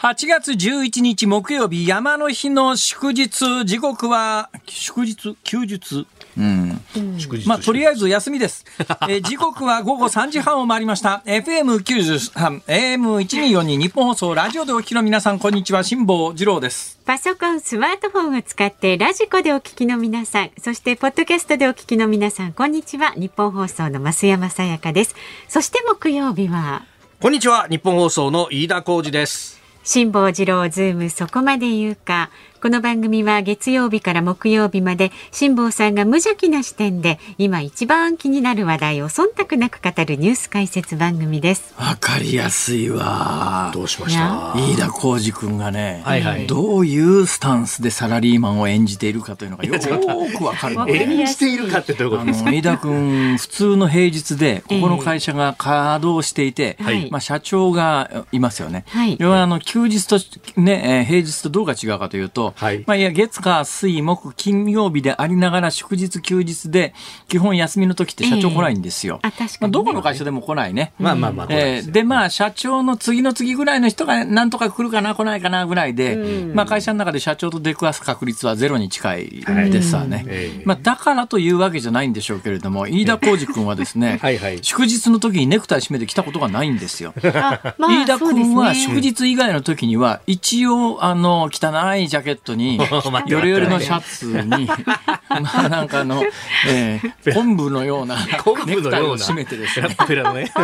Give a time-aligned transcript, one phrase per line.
[0.00, 5.36] 8月11日木曜日、山の日の祝日、時刻は、祝日？
[5.44, 6.06] 休日？
[6.38, 6.80] うん。
[7.18, 8.64] 祝日まあ、とりあえず休みです。
[9.10, 11.22] えー時刻は午後3時半を回りました。
[11.26, 15.84] FM93、AM1242 日本放送、ラジオでお聞きの皆さん、こんにちは。
[15.84, 16.98] 辛坊治郎です。
[17.04, 23.12] パソコン、スマートフォンを使ってラジコでお聞きの皆さん、そしてポッドキャストでお聞きの皆さん、こんにちは。
[23.18, 25.14] 日本放送の増山さやかです。
[25.46, 26.84] そして木曜日は、
[27.20, 29.59] こんにちは日本放送の飯田浩二です
[29.92, 32.30] 辛坊治郎ズームそこまで言うか。
[32.62, 41.72] この番組は月曜日から木曜日まで辛坊さんが無邪気な視点で今一番気になる話題を忖度なく語るニュース解説番組です。
[41.78, 43.70] わかりやすいわ。
[43.72, 44.52] どうしましした？
[44.58, 46.46] 飯田浩二君がね、はいはい。
[46.46, 50.76] どういうスタンスでサラリーマンを演じているかというのがよーくわかる。
[50.94, 52.50] 演じているかってどういうこあとですか？
[52.50, 57.10] の飯田君普通の平日でここの会社が稼働していて、はい。
[57.10, 58.84] まあ、社長がいますよね。
[58.88, 59.16] はい。
[59.18, 60.18] 要はあの休日と、
[60.60, 66.94] ね、えー平日とどうが違うかというと、はいまあ、いや月火水木金曜日でありながら祝日休日で
[67.28, 69.20] 基本休みの時って社長来ないんですよ。
[69.22, 69.58] あ、確かに、ね。
[69.60, 70.92] まあ、どこの会社でも来ないね。
[70.98, 79.28] まあまあまあ、えーで、まあ、社長の次の次ぐらいの人がなんとか来るかな、来ないかなぐらいで、うんまあ、会社の中で社長と出くわす確率はゼロに近い
[79.70, 80.24] ですわね。
[80.28, 87.14] ええまあ、だからというわけじゃないんでしょうけれども、飯田浩二君はですね、 はいはい祝日の時にネクタイ締めてきたことがないんですよ。
[87.34, 92.78] あまあ飯田君は祝日以外の時には、一応、あの、汚いジャケットに、
[93.26, 94.66] ヨレヨレのシャツに、
[95.28, 96.22] まあなんかあの、
[96.68, 98.82] えー昆布のような昆布のような。
[98.82, 100.50] ネクタイを締めてですね、ペラね。
[100.54, 100.62] こ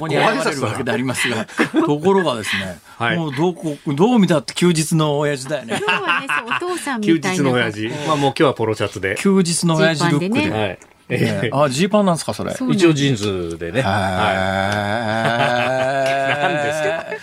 [0.00, 1.46] こに現れるわけでありますが、
[1.86, 3.16] ところがですね、はい。
[3.16, 5.80] もうどこ、どう見たって休日の親父だよね。
[5.80, 6.26] 今日はね、
[6.60, 7.36] そうお父さん休みたいな。
[7.36, 7.88] 日の親父。
[8.06, 9.16] まあもう今日はポロシャツで。
[9.18, 10.78] 休日の親父ルックで。
[11.08, 12.52] ええーあ、ジーパンなんですか、それ？
[12.52, 13.80] 一応ジーンズでね。
[13.82, 14.36] ははい。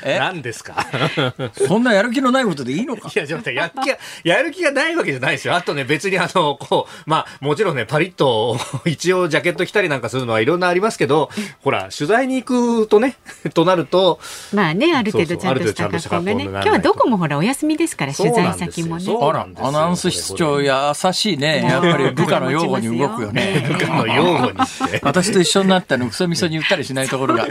[0.04, 0.76] い何ですか？
[0.84, 1.54] 何ですか？
[1.68, 3.10] そんなやる気のないことでいいのか？
[3.14, 5.56] いや、ちょっと待ってやる気が、やる気がないわけじゃないですよ。
[5.56, 11.30] あとね、別にあの、こう、まあ、もちろんね、パリッと、一応ジャケット着たりなんかするのはいろんなありますけど、
[11.62, 13.16] ほら、取材に行くとね、
[13.54, 14.20] となると、
[14.54, 16.44] まあね、ある程度ちゃんとした格好がね。
[16.46, 18.86] 今日はどこもほらお休みですから、取材そうなんですよ。
[18.88, 19.58] 先もね。
[19.62, 20.72] アナウンス室長優
[21.14, 21.64] しいね。
[21.70, 23.73] やっぱり部下の擁護に動くよね。
[23.74, 25.00] 部下の擁護にして。
[25.04, 27.48] 私と一緒になったのクソみそに言ったりしないところが、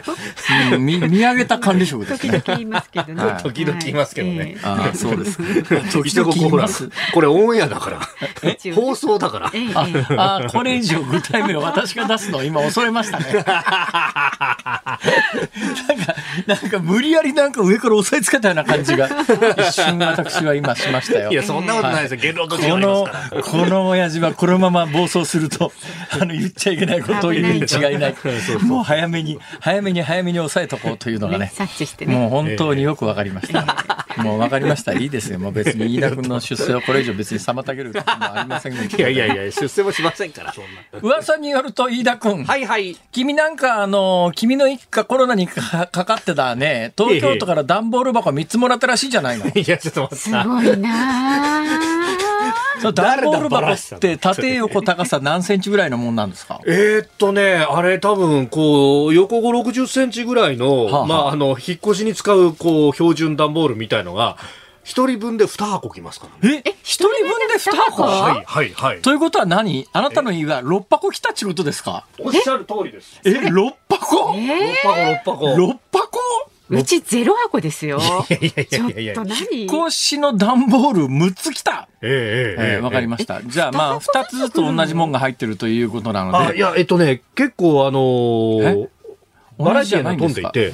[0.73, 2.41] うん見見上げた管理職ですね。
[2.41, 3.25] 時々言いますけどね。
[3.25, 5.39] はい時々言いますけどねはいえああ、そうです。
[5.93, 8.01] 時々言います。、これオンエアだから。
[8.75, 9.47] 放送だから。
[9.47, 13.25] あえあ、これ以上具体名を私が出すのを今恐れましたね。
[13.33, 13.53] なんか、
[16.47, 19.09] なんか無理やりなんか上から押さえつけたような感じが、
[19.59, 21.35] 一瞬私は今しましたよい。
[21.35, 22.21] や、そんなことないですよ。
[22.21, 25.73] 言論の違いこありますのから。、この親父はこのまま暴走すると、
[26.21, 28.15] あの、言っちゃいけないことを言うに違いない。
[28.65, 31.51] もう早めに、早めに早めに抑えとこうというのがねね。
[31.53, 32.15] 察知してね。
[32.15, 33.97] もう本当によくわかりました。
[34.23, 34.93] もうわかりました。
[34.93, 35.39] いいですよ。
[35.39, 38.73] もう別に飯田君の出世をこれ以上別に妨げることもありません。
[38.73, 40.55] いやいやいや、出世もしませんから。
[41.01, 42.45] 噂によると飯田君。
[42.45, 42.97] はいはい。
[43.11, 49.47] 君なんかあの、君の一家コロナにかかかってたね、東京都から段ボール箱3つもらったらしいじゃないの。
[49.47, 50.43] いや、ちょっと待ってな。
[50.43, 51.92] すごいな
[52.81, 56.61] その段ボール箱って縦横高さ何センチぐらいのもんなんですか？
[56.67, 64.37] えーっとね、あれ多分、こう、横5、60センチぐらいの、はあはあまあ、あの、引っ越しに使う、こう、標準段ボールみたいのが、
[64.85, 66.63] 一人分で2箱きますからね。
[66.67, 68.03] え、一人分で2箱？
[68.03, 69.01] はい、はい、はい。
[69.01, 69.87] ということは何？
[69.93, 72.05] あなたの家は6箱来たってことですか？
[72.19, 73.21] おっしゃる通りです。
[73.25, 74.35] え、6箱？
[74.37, 75.47] え6箱、6箱。
[75.55, 76.19] ?6 箱？
[76.49, 77.99] ーうちゼロ箱ですよ。
[77.99, 79.15] いやいやいちょっやいやいや。
[79.15, 79.39] と何？
[79.53, 83.43] 引っ越しの段ボール6つ来たえええええーわかりました。
[83.43, 86.59] じゃあまあ、2つずつ同じもんが入ってるということなのあ、いで。
[86.61, 88.89] や、えっとね、結構あのーえ？
[89.59, 90.73] バラエティーが飛んでいて、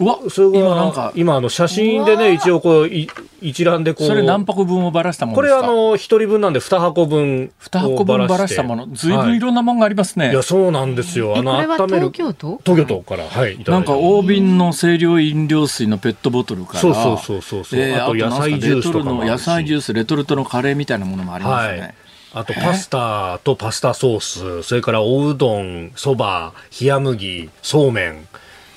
[0.00, 3.08] うわ、それが今なんか、今あの写真でね、一応こう、い
[3.40, 4.06] 一覧でこう。
[4.06, 5.60] それ何箱分をばらしたものこですか？
[5.60, 7.50] れあの、一人分なんで二箱分。
[7.60, 8.86] 2箱分ばらしたもの。
[8.92, 10.30] ずいぶんいろんなもんがありますね。
[10.30, 11.36] いや、そうなんですよ。
[11.36, 12.12] あの、えこれは温める東。
[12.12, 12.60] 京都？
[12.64, 16.80] 東京都から、はい、いただないんたか大瓶の清涼飲料水のペットボトルから。
[16.80, 21.80] そうそうそうそうそうえーあと野菜ジュースとか野菜ジュース、レトルトのカレーみたいなものもありますね。
[21.80, 21.94] はい。
[22.34, 28.28] あと、パスタとパスタソース、それからおうどん、そば、冷麦、そうめん、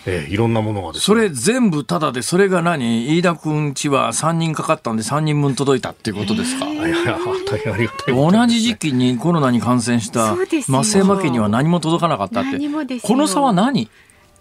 [0.06, 1.06] えーいろんなものがですね。
[1.06, 3.18] それ全部ただで、それが何？
[3.18, 8.16] 飯田くんちは3人かかったんで3人分届いたっていうことですか、いやいや大変ありがたい。
[8.16, 12.54] 同じ時期にコロナに感染した増山家には何も届かなかったって。
[12.54, 13.08] 何もですよ。
[13.08, 13.90] この差は何？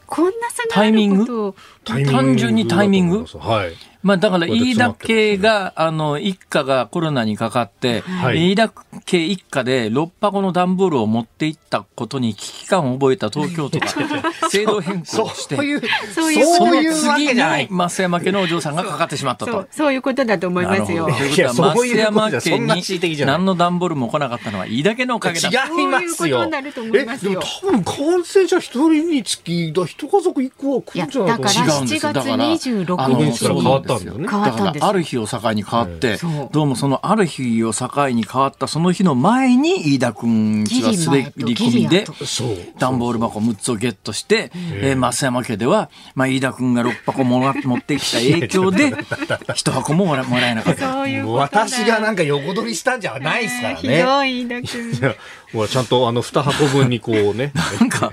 [0.07, 1.55] こんな差があることを。
[1.85, 2.13] タイミング？
[2.13, 3.27] 単純にタイミング？
[3.39, 3.73] はい。
[4.03, 8.73] まあだから飯田家が、あの、一家がコロナにかかって、はい飯田
[9.05, 13.87] 家一家で6箱の段ボールを持っていったことに危機感を覚えた東京都が
[14.49, 15.83] 制度変更をして、そういう、
[16.15, 17.69] そういうそういう次わけじゃないに。
[17.71, 19.69] 増山家のお嬢さんがかかってしまったとそう。
[19.71, 25.49] そういうことだと思いますよというこ増山家に何の段ボールも来なかったのは飯田家のおかげだ。
[25.49, 26.45] 違いますそういうことよ。
[26.47, 31.45] になると思いますよえ、でも多分感染者一人につき、だ一家族一個は来るんじゃないかな。
[31.45, 32.13] だから違うんですよ。
[32.13, 34.29] だから、7月26あの日から変わったんだよね。
[34.29, 36.19] 変わったんですだから、ある日を境に変わって
[36.53, 42.57] どうもそのある日を境に変わったその日の前に、飯田くんちは滑り込みで、そう。
[42.79, 50.93] 段ボール箱6つをゲットして、えー増山家では、まあ、飯田くんが6箱もら持ってきた影響で、 1箱ももらもらえなかった。
[50.93, 54.03] そういうことだ私がなんか横取りしたんじゃないですからひね。
[54.03, 55.15] どいだくんいや
[55.53, 57.53] ほらちゃんとあの2箱分にこうね。
[57.81, 58.13] なんか、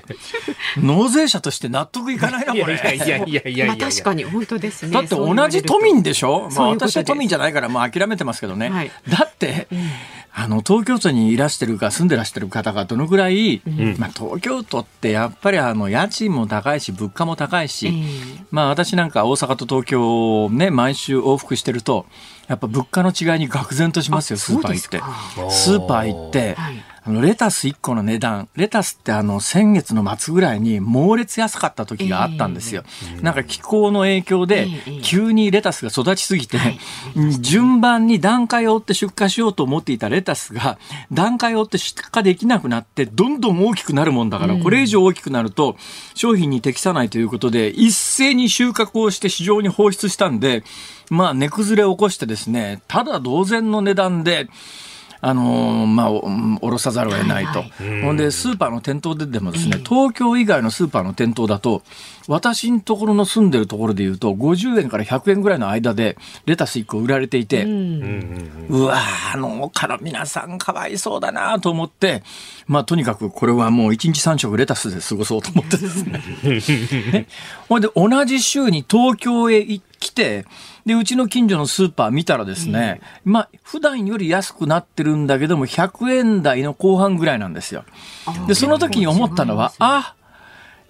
[0.77, 2.75] 納税者として納得いかないな、これ。
[2.75, 3.49] いやいやいやいやいや。
[3.49, 3.65] いや。
[3.67, 4.91] まあ確かに本当ですね。
[4.91, 8.91] だって同じ都民でしょ、まあ、そういうことです私は都民じゃないからもう諦めてますけどね、はい。
[9.09, 9.67] だって、
[10.39, 13.61] あの東京都にいらしてるか住んでらしてる方がどのぐらい、
[13.97, 22.05] まあ、東京都ってやっぱりあの家賃も高いし物価も高いし、ええまあ、私なんか大阪と東京をね毎週往復してると
[22.47, 25.49] やっぱ物価の違いに愕然としますよあスーパー行って。
[25.49, 28.49] スーパー行って、はいあのレタス1個の値段。
[28.57, 32.83] レタスってあの先月の末ぐらいに猛烈安かった時があったんですよ、
[33.21, 35.01] なんか気候の影響でええ。
[35.01, 36.59] 急にレタスが育ちすぎて、
[37.39, 40.77] 順番に段階を追って出荷しようと思っていたレタスが
[41.11, 45.77] 段階を追って出荷できなくなってどんどん大きくなるもんだから、これ以上大きくなると
[46.13, 50.63] 商品に適さないということで一斉に収穫をして市場に放出したんで
[51.09, 54.49] まあ値崩れを起こしてですねただ同然の値段で
[55.19, 57.63] あのーまあ、お下ろさざるを得ないと。
[58.03, 61.81] ほんで、スーパーの店頭ででもですね、東京以外のスーパーの店頭だと、
[62.27, 72.23] 私のところの住んでるところで言うと、50円から100円ぐらいの間で、レタス1個売られていて、うわーあの、から皆さんかわいそうだなと思って、
[72.67, 76.21] まあ、とにかくこれはもう1日3食レタスで過ごそうと思ってですね。
[77.11, 77.27] ね。
[77.69, 79.65] ほんで、同じ週に東京へ
[79.99, 80.45] 来て、
[80.87, 87.83] で、うちの近所のスーパー見たらですね、まあ、普段より安くなってるんだけども、100円台の後半ぐらいなんですよ。
[88.47, 90.15] で、その時に思ったのは、あ、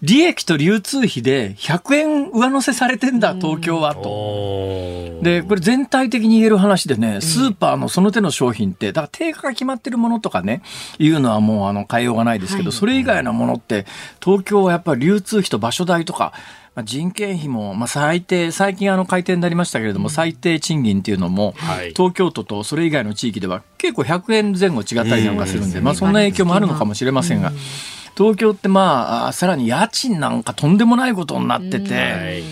[0.03, 5.23] 利益と流通費で100円上乗せされてんだ、東京は、と。
[5.23, 10.61] で、これ全体的に言える話でね、スーパーのその手の商品って、だから定価が決まってるものとかね、
[10.99, 12.77] いうのはもうあの変えようがないですけど、はい。
[12.77, 13.87] それ以外のものって、
[14.23, 16.33] 東京はやっぱり流通費と場所代とか、
[16.77, 21.89] まあ、人件費も、まあ、最低、最近あの改定になりましたけれども、最低賃金っていうのも、はい。
[21.89, 27.51] 東京都とそれ以外の地域では結構100円前後違ったりなんかするんで、まあそんな影響もあるのかもしれませんが、
[28.15, 32.43] 東京ってまあ、あさらに家賃なんかとんでもないことになってて、はい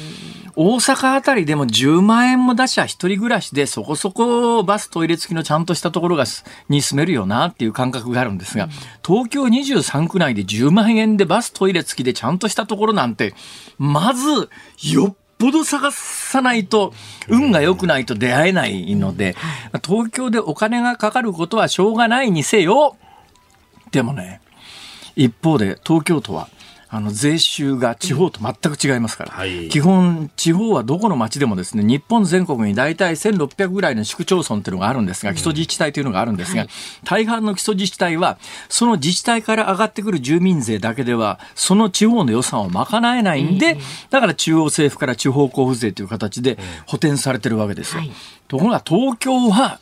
[0.57, 8.69] 大阪あたりでも10万円も出しゃ一人暮らしでそこそこバストイレ付きのちゃんとしたところがすに住めるよなっていう感覚があるんですが、
[9.05, 13.33] 東京23区内で10万円でバストイレ付きでちゃんとしたところなんて、
[13.77, 14.49] まず
[14.93, 16.93] よっぽど探さないと、
[17.27, 19.35] 運が良くないと出会えないので、
[19.83, 22.95] 東京でお金がかかることはしょうがないにせよ、
[23.91, 24.41] でもね、
[25.15, 26.49] 一方で東京都は
[26.87, 29.69] あの税収が地方と全く違いますから、はい。
[29.69, 36.67] 基本地方はどこの町でもですね日本全国に大体1600ぐらいの市区町村っていうのがあるんですが基礎自治体というのがあるんですが、
[37.03, 38.37] 大半の基礎自治体は
[38.69, 43.77] その自治体から上がってくる住民税だけではその地方の予算を賄えないんで、
[44.09, 48.01] だから中央政府から地方交付税という形で補填されてるわけですよ。
[48.01, 48.11] はい。
[48.47, 49.79] ところが東京は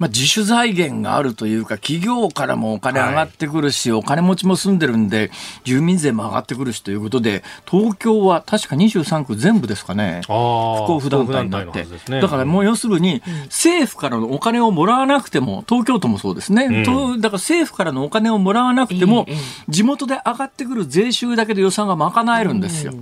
[0.00, 5.30] まあ、自主財源があるというか、企業からもお金上がってくるし、お金持ちも住んでるんで、
[5.64, 10.22] 住民税も上がってくるしということで、東京は確か23区全部ですかね。
[10.26, 11.84] 不交付団体になって。
[12.10, 12.22] ね。
[12.22, 16.82] だからもう要するに、政府からのお金をもらわなくても、東京都もそうですね。
[16.82, 19.26] とだから政府からのお金をもらわなくても
[19.68, 22.94] 地元で上がってくる税収だけで予算が賄えるんですよ。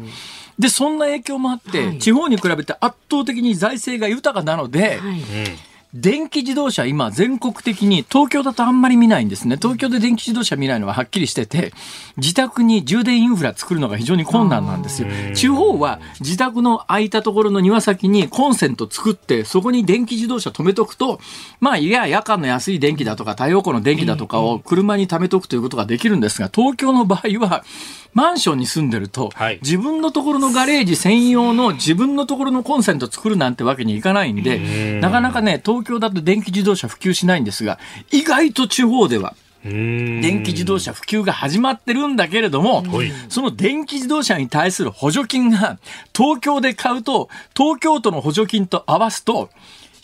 [0.58, 1.98] で、そんな影響もあって、はい。
[2.00, 9.56] 地方に比べて圧倒的に財政が豊かなので、はい電気自動車今全国的に東京だとあんまり見ないんですね。
[9.56, 11.72] 東京で電気自動車見ないのははっきりしてて、
[12.18, 15.08] 自宅に充電インフラ作るのが非常に困難なんですよ。
[15.34, 21.20] 地方は自宅の空いたところの庭先にコンセント作って、そこに電気自動車止めとくと、
[21.58, 27.64] まあいや夜間の安い電気だとか太陽光の電気だとかを車に貯めとくということができるんですが、東京の場合は
[28.12, 37.78] マンションに住んでると、はい自分のところのガレージ専用の自分のところのコンセント作るなんてわけにいかないんで、なかなかね、東京だと電気自動車普及しないんですが、
[38.10, 42.84] 意外と地方では、電気自動車普及が始まってるんだけれども、
[43.28, 45.78] その電気自動車に対する補助金が
[46.16, 49.50] 東京で買うと、東京都の補助金と合わすと、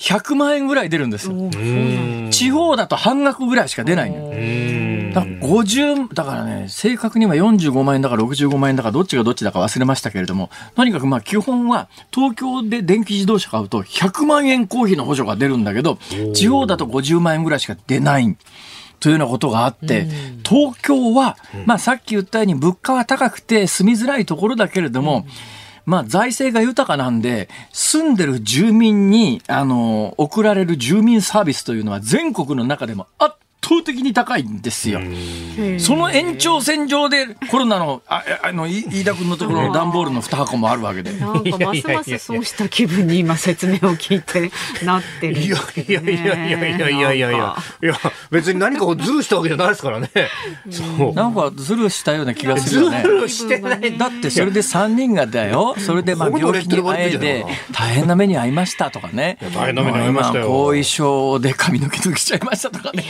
[0.05, 1.51] 100万円ぐらい出るんですよ。
[2.31, 15.99] 地方だと半額ぐらいしか出ないのだから50だからね正確には45万円だか65万円だかどっちがどっちだか忘れましたけれどもとにかくまあ基本は東京で電気自動車買うと100万円公費の補助が出るんだけど
[16.35, 18.37] 地方だと50万円ぐらいしか出ない。
[19.01, 20.07] というようなことがあって、
[20.49, 25.27] 東京は、まあ、さっき言ったように物価は高くて住みづらいところだけれども、
[25.87, 33.35] まあ、財政が豊かなんで、住んでる住民に、あの、送られる住民サービスというのは全国の中でも圧
[33.65, 35.01] 倒的に高いんですよ。
[35.79, 41.13] その延長線上でコロナのああの飯田君のところの段ボールの2箱もあるわけで。
[41.13, 44.51] なんかますますそうした気分に今説明を聞いて
[44.85, 47.31] なってる、ね、いやいやいやいやいやいやいやいや
[47.83, 47.97] いや
[48.31, 50.11] 別に何かをズルしたわけじゃないですからね。
[50.71, 53.03] そうなんかズルしたような気がするよね。
[53.03, 53.97] ズルしてない。
[53.97, 55.75] だってそれで3人がだよ。
[55.79, 59.39] それでまあ病気に会えで大変な目に遭いましたとかね。
[59.55, 60.49] 大変な目に遭いましたよ。
[60.49, 63.05] 後遺症で髪の毛抜けちゃいましたとかね。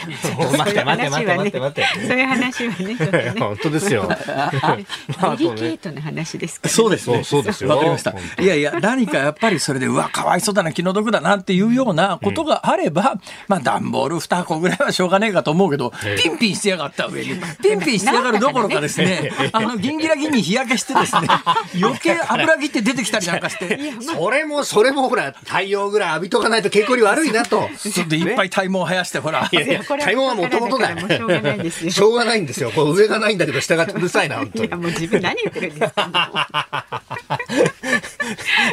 [0.53, 2.07] 待って待って待って待って待って。
[2.07, 3.35] そういう話はね。
[3.39, 4.09] 本当ですよ。
[4.09, 7.71] デリケートな話ですか、そうです、ね、そうですよ。
[7.71, 8.15] わかりました。
[8.41, 21.29] いやいや、何かやっぱりそれで、うわ、かわいそうだな、気の毒だなっていうようなことがあれば、まあ、段ボール2箱ぐらいはしょうがねえかと思うけど、ピンピンしてやがった上に、ピンピンしてやがるどころかですね、あの、ギンギラギンに日焼けしてですね、
[21.81, 23.79] 余計油ぎって出てきたりなんかして。
[24.01, 27.69] それも、それもほら、太陽ぐらい浴びとかないと健康に悪いなと。
[27.79, 29.49] ちょっといっぱい体毛生やして、ほら。
[29.51, 30.99] 体毛はもともとだよ。
[31.09, 31.91] しょうがないですよ。
[31.91, 32.71] しょうがないんですよ。
[32.71, 34.67] こう上がないんだけど、下がうるさいな、本当に。
[34.67, 37.03] いや、もう自分何言ってるんですか。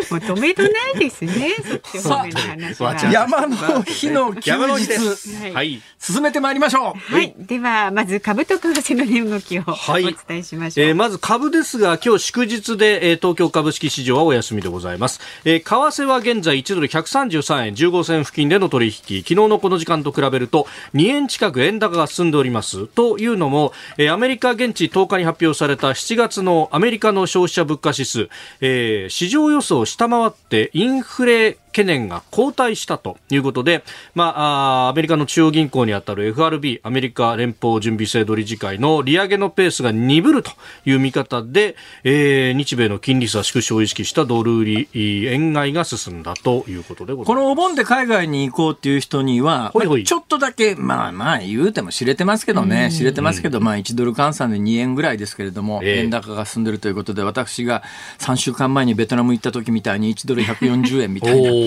[0.09, 1.55] もう止めどないですね。
[1.67, 3.11] そっち方面の話は。
[3.11, 5.53] 山の日の休日。
[5.53, 5.81] はい。
[5.99, 7.13] 進めてまいりましょう。
[7.13, 7.33] はい。
[7.37, 10.87] では、まず株と為替の値動きをお伝えしましょう。
[10.87, 15.19] えー、まず株ですが、今日祝日で、えー、東京株式市場はお休みでございます。
[15.45, 18.91] えー、為替は現在1ドル133円15銭付近での取引。
[18.91, 22.87] 昨日のこの時間と比べると2円近く円高が進んでおります。
[22.87, 28.29] というのも、えー、アメリカ現地10日に発表された7月のアメリカの消費者物価指数、
[28.59, 40.51] えー、市場予想を下回ってインフレ懸念が後退したということで、まあ、アメリカの中央銀行にあたる FRB、アメリカ連邦準備制度理事会の利上げのペースが鈍ると
[40.85, 47.41] いう見方で、えー、日米の金利差縮小を意識したドル売り、円買いが進んだということでございます。
[47.41, 50.03] このお盆で海外に行こうっていう人には、ほいほい。
[50.03, 57.83] ちょっとだけ、まあまあ言うても知れてますけどね、知れてますけど、まあ1ドル換算で2円ぐらいですけれども、円高が進んでるということで、私が
[58.19, 61.60] 3週間前にベトナム行った時みたいに1ドル140円みたいな。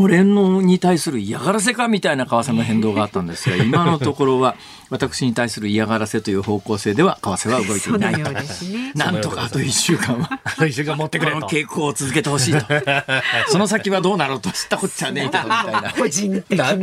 [0.00, 4.56] 俺のに対する嫌がらせかみたいな為替の変動があったんですが、 今のところは
[4.90, 8.16] 私に対する嫌がらせという方向性では為替は動いていない。
[8.16, 11.38] ね、なんとかあと1週間は、あと1週間持ってくれと。
[11.48, 12.66] 傾向を続けてほしいと。
[13.48, 15.92] その先はどうなろうと知ったこっちゃねえけどみたいな。
[15.92, 16.76] 個人的な。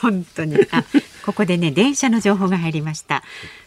[0.00, 0.56] 本当に。
[0.70, 0.84] あ、
[1.24, 3.22] ここでね、電車の情報が入りました。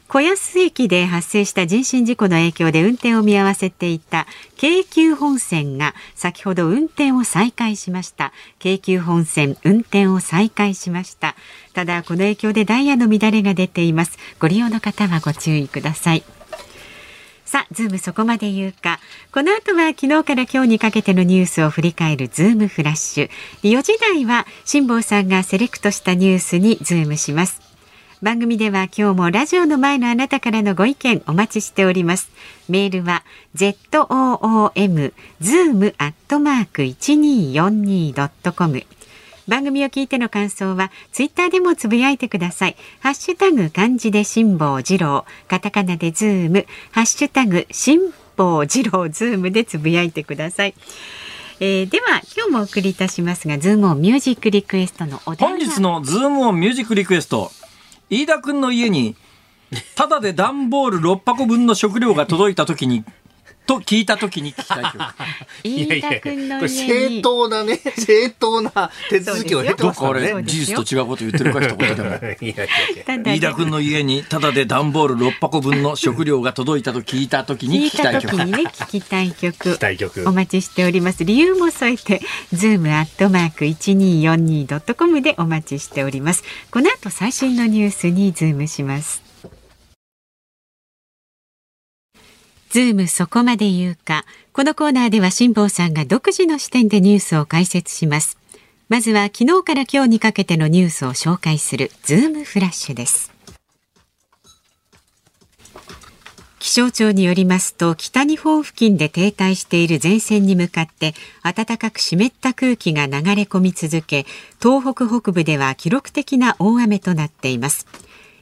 [0.08, 11.36] 子安駅で発生した人身事故の影響で運転を見合わせていた京急本線が先ほど運転を再開しました京急本線運転を再開しました
[11.74, 16.24] ただこの影響でダイヤの乱れが出ていますご利用の方はご注意ください
[17.44, 19.00] さあ、ズームそこまで言うか。
[19.32, 23.30] この後は昨日から今日にかけてのニュースを振り返るズームフラッシュ。
[23.64, 27.67] 4時台は辛坊さんがセレクトしたニュースにズームします。
[28.20, 32.32] 番組では今日もラジオの前のあなたからのご意見お待ちしております。
[32.68, 33.24] メールは
[33.56, 38.84] zoom zoom アットマーク 1242.com
[39.48, 42.76] 番組を聞いての感想はツイッターでもつぶやいてください。
[43.02, 45.24] ハッシュタグ漢字で辛坊治郎。
[45.48, 46.66] カタカナでズーム。
[46.92, 48.00] ハッシュタグ辛
[48.36, 49.10] 坊治郎。
[49.10, 50.74] ズームでつぶやいてください。
[51.60, 57.52] えー、では今日もお送りいたしますがズームオンミュージックリクエストのお本日のズームオンミュージックリクエスト。
[58.10, 59.16] 飯田君の家に、
[59.96, 63.04] ただで段ボール6箱分の食料が届いた時に、
[63.68, 64.84] と聞いたときに聞きたい
[65.64, 70.44] 飯田君の正当なね、正当な手続きを経てますからね。
[70.44, 72.10] 事実と違うこと言ってるか一言でも。
[73.26, 78.38] 飯田君の家にただで段ボール6箱分の食料が届いたと聞いたときに聞きたい曲。
[78.38, 79.70] 聞いた時にね、聞きたい曲。
[79.70, 80.28] 聞きたい曲。
[80.28, 81.26] お待ちしております。
[81.26, 82.22] 理由も添えて、
[82.54, 86.44] ズームアットマーク 1242.com でお待ちしております。
[86.72, 89.27] この後最新のニュースにズームします。
[92.78, 94.24] ズームそこまで言うか。
[94.54, 98.38] このコーナーでは辛坊さんが独自の視点でニュースを解説します。
[98.88, 103.32] まずは昨日から今日にかけてのニュースを紹介するズームフラッシュです。
[106.60, 114.28] 気象庁によりますと北日本付近で停滞している前線に向かって暖かく湿った空気が流れ込み続け
[114.62, 117.88] 東北北部では記録的な大雨となっています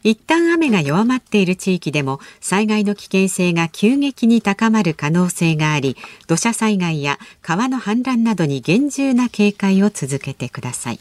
[0.06, 5.98] 一旦雨が弱まっている地域でも災害の危険性が急激に高まる可能性があり
[6.28, 11.00] 土砂災害や川の氾濫などに厳重な警戒を続けてください。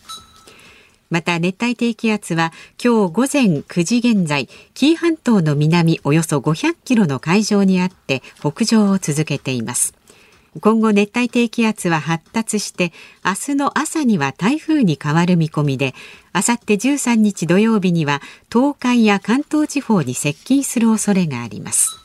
[1.10, 2.50] また熱帯低気圧は
[2.82, 9.93] 今日午前9時現在紀伊半島の南およそ500キロの海上にあって北上を続けています。
[10.60, 12.92] 今後熱帯低気圧は発達して
[13.24, 15.94] 明日の朝には台風に変わる見込みで
[16.32, 18.20] あさって13日土曜日には
[18.52, 22.04] 東海や関東地方に接近する恐れがあります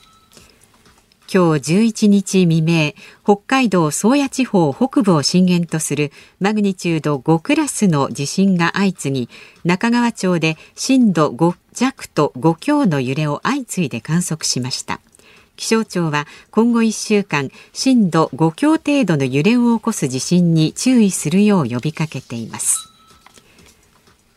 [1.31, 9.29] 今日11日未明、北海道宗谷地方北部を震源とするマグニチュード5クラスの地震が相次ぎ、
[9.63, 15.01] 中川町で震度5弱と5強の揺れを相次いで観測しました。
[15.59, 22.89] 気象庁は今後1週間、震度5強程度の揺れを起こす地震に注意するよう呼びかけています。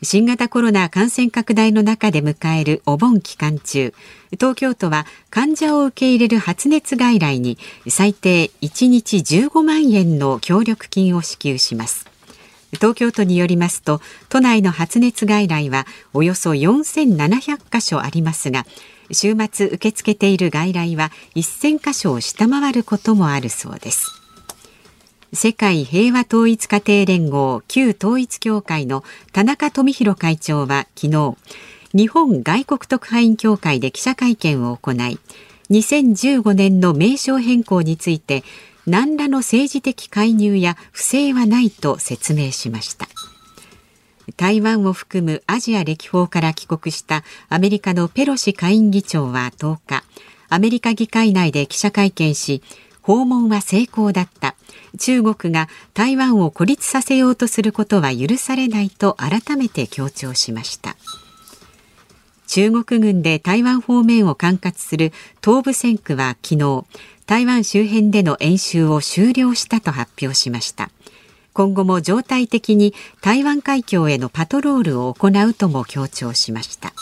[0.03, 3.95] 新型コロナ感染拡大の中で迎えるお盆期間中
[4.33, 12.11] 東京都は患者を受け入れる発熱外来に最低1日15万円の協力金を支給します
[12.73, 18.67] 東京都によりますと都内の発熱外来はおよそ4700箇所ありますが
[19.13, 24.23] 週末受け付けている外来は1000箇所を下回ることもあるそうです。
[25.35, 29.03] 世界平和統一家庭連合旧統一協会の
[29.33, 31.37] 田中富弘会長は昨日
[31.95, 35.19] 日本外国特派員協会で記者会見を行い
[35.71, 38.45] 2015年の名称変更について
[38.87, 43.09] 何らの政治的介入や不正はないと説明しました。
[44.37, 50.05] 台湾を含むアジア歴訪から帰国したアメリカのペロシ下院議長は10日
[50.49, 52.63] アメリカ議会内で記者会見し
[53.03, 54.55] 訪問は成功だった。
[54.99, 60.97] 中国が台湾を孤立させようとすることは許されないと改めて強調しました。
[62.47, 65.13] 中国軍で台湾方面を管轄する
[65.43, 66.85] 東部戦区は昨日
[67.27, 70.91] 台湾周辺での演習を終了したと発表しました。
[71.53, 76.93] 今後も常態的に台湾海峡へのパトロールを行うとも強調しました。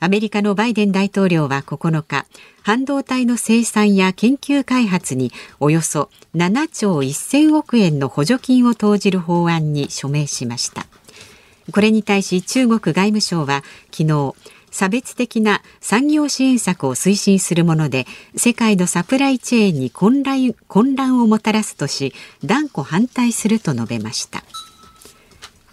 [0.00, 2.26] アメリカのバイデン大統領は9日
[2.62, 10.86] 半導体の生産や研究開発におよそ7兆1000億円の補助金を投じる法案に署名しました。
[11.72, 14.34] これに対し中国外務省は昨日
[14.74, 22.12] 差別的な産業支援策を推進するもので世界のサプライチェーンに混乱混乱をもたらすとし
[22.44, 24.42] 断固反対すると述べました。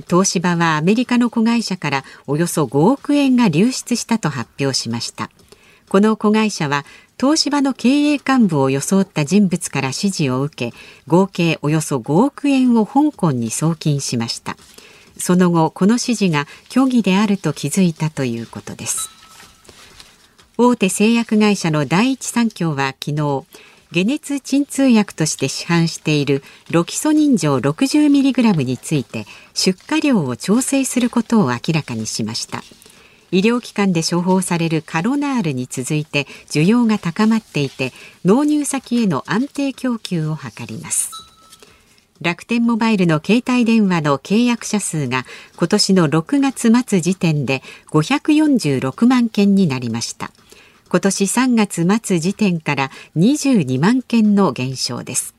[0.07, 5.31] 東芝はアメリカの子会社からおよそ5億円が流出したと発表しました。
[5.89, 6.85] この子会社は
[7.19, 14.57] 東芝の経営幹部を装った人物から指示を受け合計およそ5億円を香港に送金しました。
[15.21, 19.09] その後この指示が虚偽であると気づいたということです。
[20.57, 23.45] 大手製薬会社の第一三共は昨日
[23.93, 32.63] 解熱鎮痛薬として市販しているロキソニン錠 60mg について出荷量を調整することを明らかにしました。
[33.31, 37.93] 医療機関で処方されるカロナールに続いて需要が高まっていて
[38.25, 41.30] 納入先への安定供給を図ります。
[42.21, 45.25] 楽天モバイルの携帯電話の契約者数が
[45.57, 50.31] 今年の6月末時点で546万件になりました。
[50.89, 55.33] 今年3月末時点から22万件の減少です。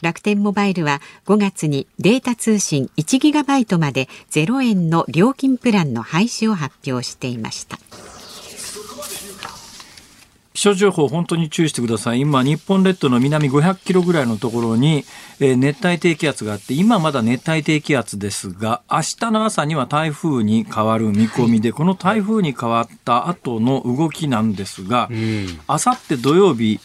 [0.00, 7.78] 楽天モバイルは5月にデータ通信1ギガバイトまで0円の料金プランの廃止を発表していました。
[10.62, 12.20] 気象情報本当に注意してください。
[12.20, 15.04] 今、日本列島の南500キロぐらいのところに、
[15.40, 25.10] えー、熱帯低気圧があって、今まだ熱帯低気圧ですが、明日の朝には台風に変わる見込みで、この台風に変わった後の動きなんですが、
[25.66, 26.78] あさって土曜日、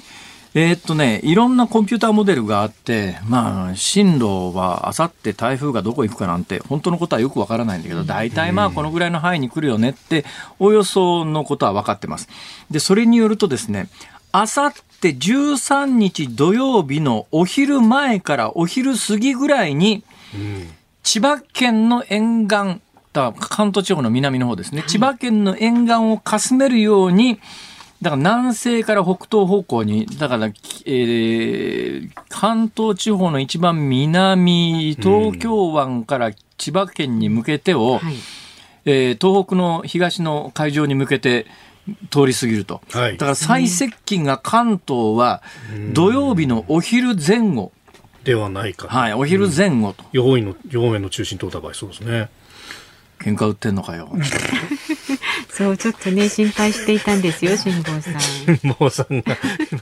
[0.60, 10.26] えー、っとね、いろんなコンピューターモデルがあって、まあ、進路はあさって台風がどこ行くかなんて、本当のことはよくわからないんだけど、大体まあ、このぐらいの範囲に来るよねって、
[10.58, 12.28] およそのことは分かってます。
[12.72, 13.88] で、それによるとですね、
[14.32, 20.04] あさって13日土曜日のお昼前からお昼過ぎぐらいに、
[21.04, 22.82] 千葉県の沿岸、
[23.13, 27.39] 関東地方の南の方ですね、千葉県の沿岸をかすめるように、
[28.01, 38.15] だから南西から北東方向に、だから、えー、関東地方の一番南、東京湾から千葉県に向けてを、うんはい、
[38.86, 41.47] えー、東北の東の海上に向けて、
[42.10, 42.81] 通り過ぎると。
[42.91, 45.41] はいだから最接近が関東は
[45.93, 47.71] 土曜日のお昼前後。
[48.23, 48.89] ではないか。
[48.89, 50.03] はい、お昼前後と。
[50.12, 52.29] 予報員の、予報円の中心通った場合、そうですね。
[53.19, 54.12] 喧嘩売ってんのかよ。
[55.58, 58.67] そうちょっとね心配していたんですよ辛坊さん。
[58.80, 59.38] もうさんが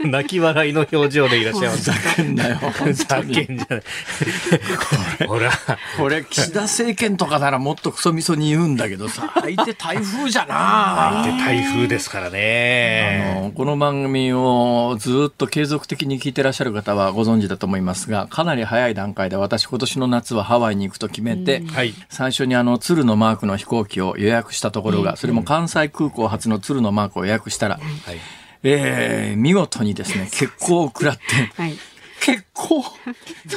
[0.05, 1.91] 泣き笑いの表情でいらっしゃいます。
[1.91, 3.21] ふざけんなよ、本ふざ。
[3.21, 5.27] けんじゃない。
[5.27, 5.51] ほら。
[5.97, 13.41] これ、岸田政権とかならもっとクソみそに言うんだけどさ、相手台風じゃなで台風ですからあね。
[13.43, 21.93] のこの番組をずっと継続的に聞いてらっしゃる方はご存知だと思いますがかなり早い段階で私今年の夏はハワイに行くと決めて、はい。
[22.09, 27.81] 最初にあの鶴のマークの飛行機を予約したところがそれも関西空港発の鶴のマークを予約したら、は
[28.13, 28.17] い。
[28.63, 31.21] えー見事にですね欠航を食らって
[31.55, 31.75] はい。
[32.19, 32.83] 欠航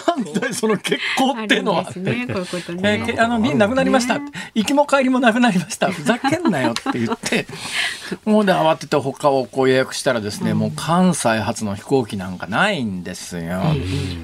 [0.06, 4.20] なんだよその欠航っていうのはあねこういうことえーあの便なくなりました、
[4.54, 5.90] 行きも帰りもなくなりました。
[5.90, 7.46] ふざけんなよって言って。
[8.24, 13.62] もうで慌てて他をこう予約したらですね、もう関西発の飛行機なんかないんですよ、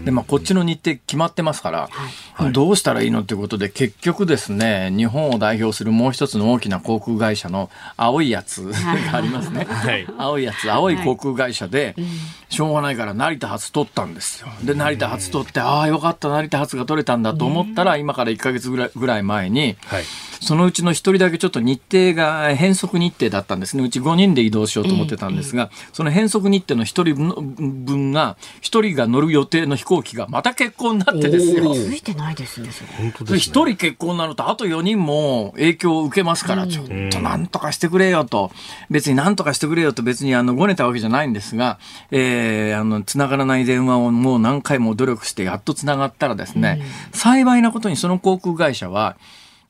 [0.04, 10.06] でまあこっちの日程決まってますから、どうしたらいいのということで結局ですね日本を代表するもう一つの大きな航空会社の青いやつがありますね、はい。
[10.18, 11.94] 青いやつ青い航空会社で、
[12.54, 14.48] しょうがないから成田発取ったんですよ。
[14.62, 20.04] で成田発取ってああよかった成田発が取れたんだと思ったら、今から1か月ぐらいぐらい前にはい。
[20.40, 23.82] そのうちの1人だけちょっと日程が変則日程だったんですね。
[23.82, 31.74] うち5人で移動しようと思ってたんですが、その変則日程の1人分分が1人が乗る予定の飛行機がまた欠航になってですよ。
[31.74, 32.88] ついてないですねそれ。
[32.98, 33.38] 本当ですね。
[33.38, 38.50] 一人結婚になると、あと4人も影響を受けますから、ちょっとなんとかしてくれよと、
[38.90, 41.78] 別になんとかしてくれよと別にあの、ごねたわけじゃないんですが、
[42.10, 42.43] えー、
[42.74, 49.16] あの、繋がらない電話をもう何回も努力してやっと繋がったらですね、幸いなことにその航空会社は、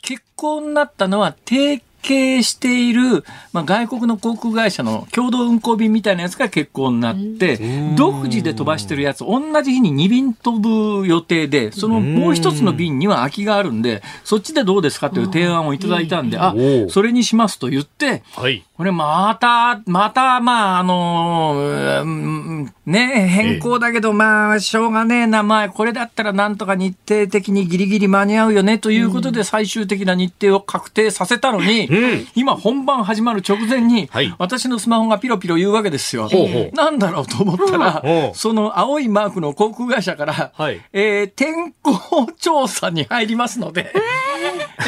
[0.02, 7.58] 結婚になったのは提携している、まあ、外国の航空会社の共同運航便みたいなやつが欠航になって、
[7.96, 16.54] 独自で飛ばしてるやつ、同じ日に2便飛ぶ予定で、そのもう一つの便には空きがあるんで、そっちでどうですかという提案をいただいたんで、あ
[16.90, 18.62] それにしますと言って、はい。
[18.76, 31.88] これまた、また、まあ、あのーうんね、変更だけど、まあ、しょうがねえな、まあ、これだったらなんとか日程的にギリギリ間に合うよね、ということで最終的な日程を確定させたのに、ん。
[32.34, 34.34] 今本番始まる直前に、はい。
[34.38, 36.28] 私のスマホがピロピロ言うわけですよ。
[36.28, 36.74] ほうほう。
[36.74, 38.36] なんだろうと思ったらほ、う。
[38.36, 40.80] その青いマークの航空会社から、はい。
[40.92, 43.92] えー天候調査に入りますので、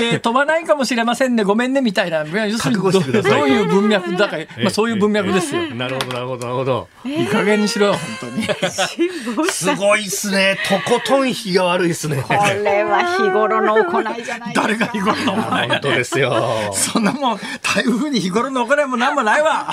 [0.01, 0.21] えー。
[0.21, 5.75] 飛ばないかもしれませんね、ごめんね、みたいな、要するにどういう文脈だか、まあそういう文脈ですよ。
[5.75, 6.89] なるほど、なるほど、なるほど。
[7.05, 8.47] いい加減にしろよ、本当に。
[9.51, 10.59] すごいっすね。
[10.69, 12.23] とことん日が悪いっすね。
[12.23, 15.69] これは日頃の行いじゃない誰が日頃の行い？
[15.69, 16.73] 本当ですよ。
[16.73, 19.73] そんなもん、台風に日頃の行いもなんもないわ。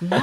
[0.00, 0.18] ま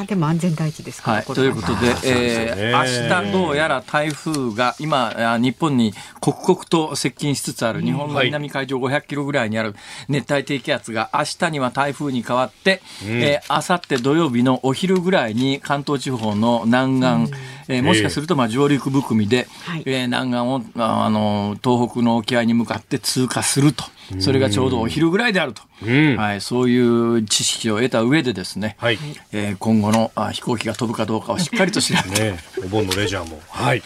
[0.00, 1.16] あでも安全第一ですから。
[1.18, 2.84] はい、こということで、えー明
[3.26, 9.74] 日どうやら台風が今、あ日本に刻々と接近しつつある日本の南海上500キロぐらいにある
[10.08, 17.34] 熱帯低気圧が明日には台風に変わって、えー、明後日土曜日のお昼ぐらいに関東地方の南岸、
[17.68, 23.84] えーもしかするとまあ上陸含みで、はいえー南岸をああの東北の沖合に向かって通過すると。
[24.18, 28.98] それがちょうどお昼ぐらいであると、うんはい、そういう知識を得た上でですね、はい。
[29.30, 33.40] えー今後のあ飛行機が飛ぶかどうかをしっかりと調べて、ねお盆のレジャーも。
[33.48, 33.82] はい。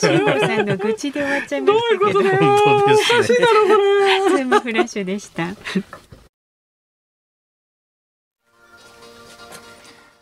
[0.00, 2.20] 辛坊さんの愚痴で終わっちゃいましたけど。
[2.64, 3.38] 本当ですね。
[4.30, 5.48] ズームフラッシュでした。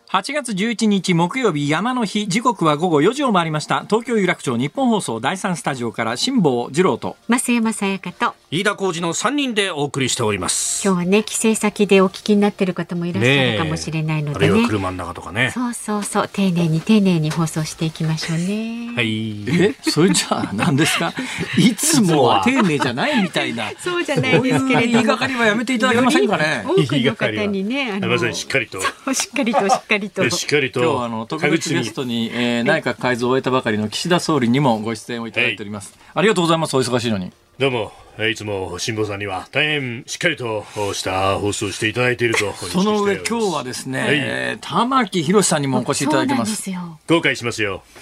[0.09, 10.81] 8月11日木曜日山の日時刻は午後4時を回りました東京有楽町日本放送第三スタジオから辛坊治郎と増山さやかと飯田浩二の3人でお送りしております。
[10.83, 14.67] 今日はね帰省先でお聞きになってる方もいらっしゃるかもしれないのあるいはでね。
[14.67, 15.51] 車の中とかね。
[15.53, 18.91] そうそうそう丁寧に丁寧に放送していきましょうね。
[18.95, 19.47] はい。
[19.47, 21.13] えそれじゃあ何ですか？
[21.59, 24.91] いつもは丁寧じゃないみたいなそうじゃないですけれども。
[24.93, 26.63] 言いがかりはやめていただけませんかね？
[26.65, 28.81] 多くの方にね、あのしっかりと。
[29.13, 30.29] しっかりとしっかりと。
[30.29, 30.79] しっかりと。
[30.79, 46.69] 今日はあの特別ゲストに、えー内閣改造を終えたばかりの岸田総理にもご出演をいただいております、ありがとうございますお忙しいのにどうも、えーいつも辛坊さんには大変しっかりとした放送をしていただいていると その上今日はですね、えー玉木宏さんにもお越しいただいてます
[47.07, 47.83] 後悔しますよ。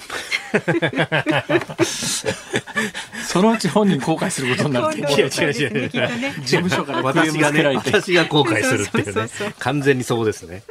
[3.26, 5.50] そのうち本人後悔することになるってですよ。
[5.52, 6.34] いや違う違うきっとね。
[6.40, 9.28] 事務所から私がね、私が後悔するっていうね。
[9.58, 10.62] 完全にそうですね。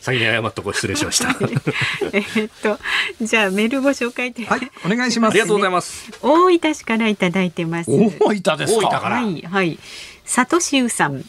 [0.00, 1.30] 先に謝っとこう失礼しました。
[1.30, 1.36] あ
[2.12, 2.78] えーっと
[3.20, 6.10] じゃあメールご紹介で、はいお願いしますりがとうございます。
[6.22, 7.90] 大分市からいただいてます。
[8.42, 9.78] 大分ですか大分からはいはい。
[10.24, 11.24] 佐藤修さん。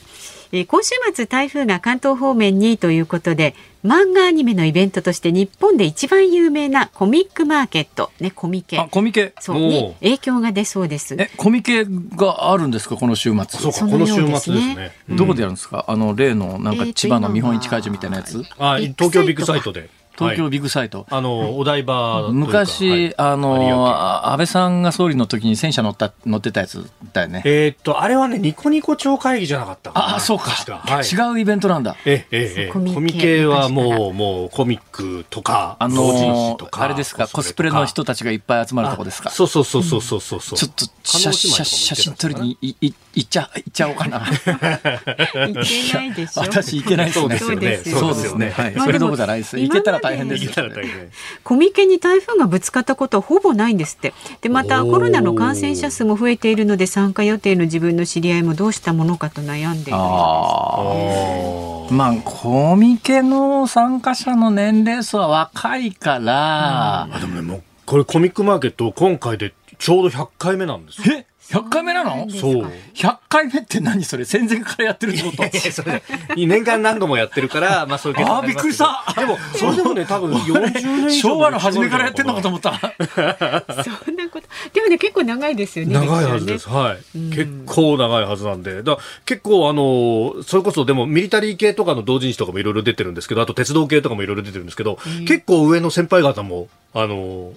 [0.54, 3.54] えー今週末台風が関東方面にということで
[3.86, 9.34] 漫画アニメのイベントとして日本で一番有名なコミックマーケットねコミケあ、コミケ。
[9.41, 11.15] そうに影響が出そうです。
[11.20, 13.60] え、コミケがあるんですか、この週末？
[13.60, 14.91] そうか、この週ようですね末ですね。
[15.17, 18.41] どこでやるんですか、あの例のなんか千葉の見本市会場みたいなやつ？
[18.58, 19.89] あ、ビッグ東京ビッグサイトで。
[20.17, 21.06] 東京はいビッグサイト。
[21.10, 22.47] あの、お台場というか。
[22.47, 27.41] 昔、はいあ有の安倍さんが総理の時に戦車乗った乗ってたやつだよね。
[27.45, 31.06] えーっと、あれはね、ニコニコ超会議じゃなかったかなああ、そうか確はい。
[31.06, 31.95] 違うイベントなんだ。
[32.06, 39.30] えええコミケコミケはもう、もう、コミックとか、あの誌とかあれですか、コスプレの人たちがいっぱい集まるとこですか？
[39.30, 40.41] そうそうそうそうそうそう。
[40.58, 44.17] ちょっと写写写真撮りにいい行っちゃ行っちゃおうかな。
[44.27, 46.41] いけないでしょ。
[46.41, 47.38] 私行けないですね。
[47.39, 48.49] そうですよねそうですね。
[48.51, 48.75] はい。
[48.75, 49.60] まあそれどころじゃないです。
[49.60, 50.52] 行けたら大変ですいよ。
[50.52, 51.10] けたら大変。
[51.43, 54.13] コミケに台風がぶつかったことはほぼないんですって。
[54.41, 61.93] でまたコロナの感染者数も増えているので参加予定の自分の知り合いもどうしたものかと悩んでいるよあああ。
[61.93, 67.20] まあ、コミケの参加者の年齢層は若いから、あ。
[67.20, 71.15] でもね、もう、これコミックマーケット今回でちょうど100回目なんですよ。
[71.17, 72.29] え ?100 回目なの？
[72.29, 72.71] そう。
[72.93, 74.25] 100回目って何それ？
[74.25, 75.43] 戦前からやってるってこと？
[75.43, 76.01] いやそれ
[76.36, 82.71] 年間何度もやってるから、 まあそういうあーびっくりしたでも、それでもね、多分 40年以上昭和の初めからやってんのかと思った。
[82.71, 84.47] ねそんなこと。
[84.73, 85.93] でもね結構長いですよね。
[85.93, 86.69] 長いはずです。
[86.69, 86.97] はい。
[87.29, 88.77] 結構長いはずなんで。
[88.77, 97.53] だから結構あの、それこそでもミリタリー系とかの同人誌とかもいろいろ出てるんですけど、あと鉄道系とかもいろいろ出てるんですけど、結構上の先輩方も、あの、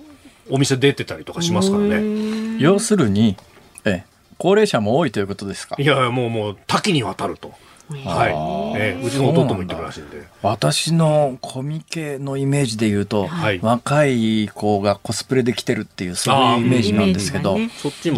[0.50, 2.56] お店出てたりとかしますからね。
[2.58, 3.36] 要するに、
[3.84, 4.04] ええ、
[4.38, 5.76] 高齢者も多いということですか？
[5.78, 7.52] いやいや、もうもう多岐にわたると。
[8.04, 8.80] はい。
[8.80, 10.22] ええうちの弟も言ってるらしいんで。
[10.42, 17.68] 私のコミケのイメージで言うと、はい若い子がコスプレで来てるっていうそういうイメージなんですけど、ね。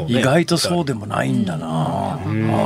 [0.08, 2.18] 意外とそうでもないんだな、あ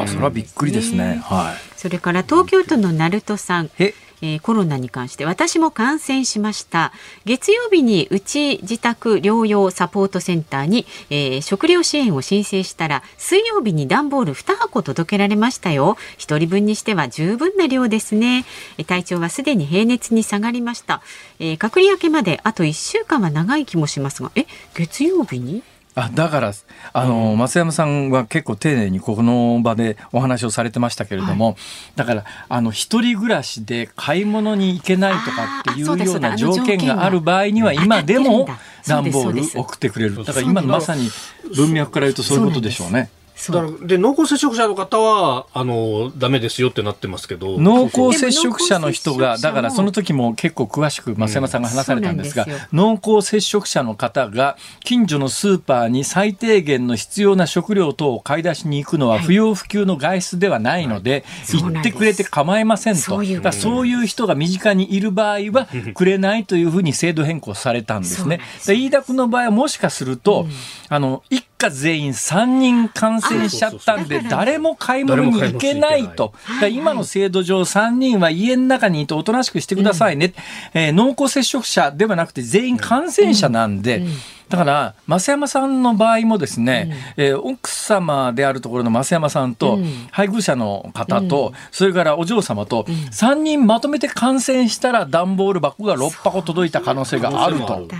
[0.02, 3.66] あそれはびっくりですね、はそれから東京都の鳴門さん。
[3.66, 6.92] いええーコロナに関して私も感染しました。
[7.24, 15.96] 月曜日にうち自宅療養サポートセンターに、えー食料支援を申請したら水曜日に段ボール2箱届けられましたよ。
[16.16, 18.44] 一人分にしては十分な量ですね。
[18.86, 21.02] 体調はすでに平熱に下がりました、
[21.38, 25.62] えー隔離明けまであと1週間は長い気もしますがえ月曜日に？
[25.96, 26.52] あだから
[26.92, 31.56] あの、増山さんは結構丁寧にこの場でお話をされてましたけれども、
[31.96, 38.46] だからあの一人暮らしで買い物に行けないとかっていうような条件件がある場合にはが今でも
[38.86, 40.22] 段ボール送ってくれる。
[40.22, 41.08] だから今のまさに
[41.56, 43.08] 文脈から言うとそういうことでしょうね。
[43.36, 43.56] そう。
[43.56, 47.58] だからで濃厚接触者の方はあのダメですよってなってますけど。
[47.58, 61.78] 濃厚接触者の人が、だからその時も結構詳しく増山さんが話されたんですが、うんす濃厚接触者の方が近所のスーパーに最低限の必要な食料等を買い出しに行くのは不要不急の外出ではないので、そうなんです。
[61.78, 63.00] 行ってくれて構いませんと。
[63.00, 68.40] そういうそういう人が身近にいる場合は、くれないというふうに制度変更されたんですね。
[68.66, 70.46] 飯田君の場合はもしかすると、
[70.88, 76.34] あの、一家全員3人感染しちゃったんで、誰も買い物に行けないと。
[76.70, 80.34] 今の制度上3人は家の中にいておとなしくしてくださいね。
[80.74, 84.02] えー濃厚接触者ではなくて全員感染者なんで、
[84.48, 97.68] だから、増山さんの場合もですね、えー奥様であるところの増山さんと、うん配偶者の方と、それからお嬢様と、3人まとめて感染したら段ボール箱が6箱届いた可能性があると。
[97.68, 97.98] なんだ。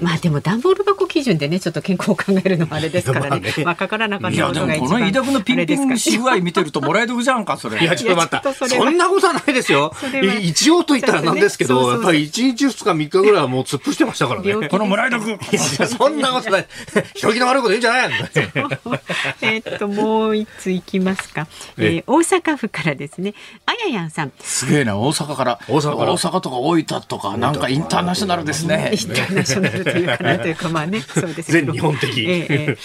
[0.00, 3.52] まあでも段ボール箱基準でねちょっと健康を考えるのはあれですからね。
[3.64, 7.80] まあかからなかっいや、たこでもとが一番この飯田君のピンピンし具合見てるともらい得じゃんか、それ。
[7.80, 8.52] いや、ちょっと待った。
[8.54, 9.92] そそんなことはないですよ
[10.42, 14.68] 一応と言ったらなんですけど、ちょっとねやっぱり1日2日3日ぐらいはもう突っ伏してましたからね。
[14.68, 15.38] このもらい得。
[15.54, 16.66] いやそんなことない。
[17.14, 18.14] 人気の悪いこと言うんじゃないの？
[19.42, 21.46] えーっともう一ついきますか。
[21.78, 23.34] えーえ大阪府からですね。
[23.66, 24.32] あややんさん。
[24.40, 25.58] すげえな、大阪から。
[25.68, 28.96] 大阪から大阪とか大分とか、なんかインターナショナルですねイ。
[28.96, 32.76] ンターナショナルというかなというかまあねそうです 全日本的ええええ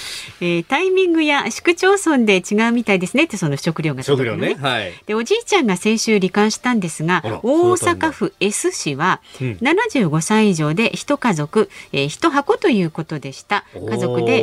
[0.41, 4.61] えータイミングや市区町村で違うみたいですねってその食料が食届くの料ね。
[4.61, 4.93] はい。
[5.05, 13.65] でおじいちゃんが先週罹患したんですが大阪府 S 市はうん75歳以上で一家族、えー、一箱ということでした。
[13.73, 14.37] 家族で、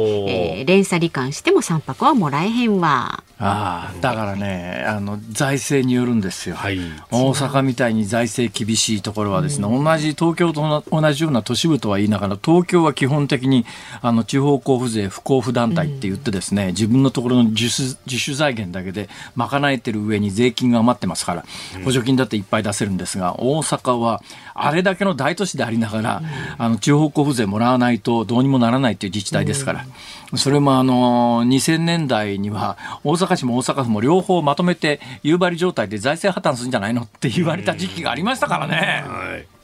[0.60, 3.22] えー連鎖罹患しても3箱はもらえへんわ。
[3.38, 6.56] ああ、だからね、あの、財政によるんですよ。
[6.56, 6.78] はい。
[7.10, 13.66] 大阪みたいに財政厳しいところはですね、同じ東京と同じような都市部とは言いながら東京は基本的に
[14.00, 21.44] あの地方交付税不交付団体って言ってですね、自分のところの自主自主財源だけで賄えてる上に税金が余ってますから
[21.84, 24.22] 補助金だっていっぱい出せるんですが大阪は
[24.58, 26.22] あれだけの大都市でありながら、
[26.58, 29.86] あの地方交付税もらわないとどうにもならないっていう自治体ですから。
[30.34, 39.04] それもあの2000年代には大阪市も大阪府も両方まとめて夕張状態で財政破綻するんじゃないのって言われた時期がありましたからね。
[39.06, 39.55] はい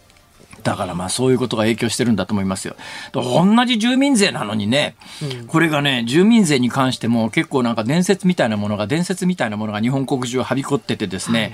[0.63, 2.77] だからまあそういうことが影響してるんだと思いますよ。
[3.13, 4.95] 同じ住民税なのにね、
[5.49, 11.47] これがね、住民税に関しても結構なんか伝説みたいなものが、伝説みたいなものが日本国中はびこっててですね、は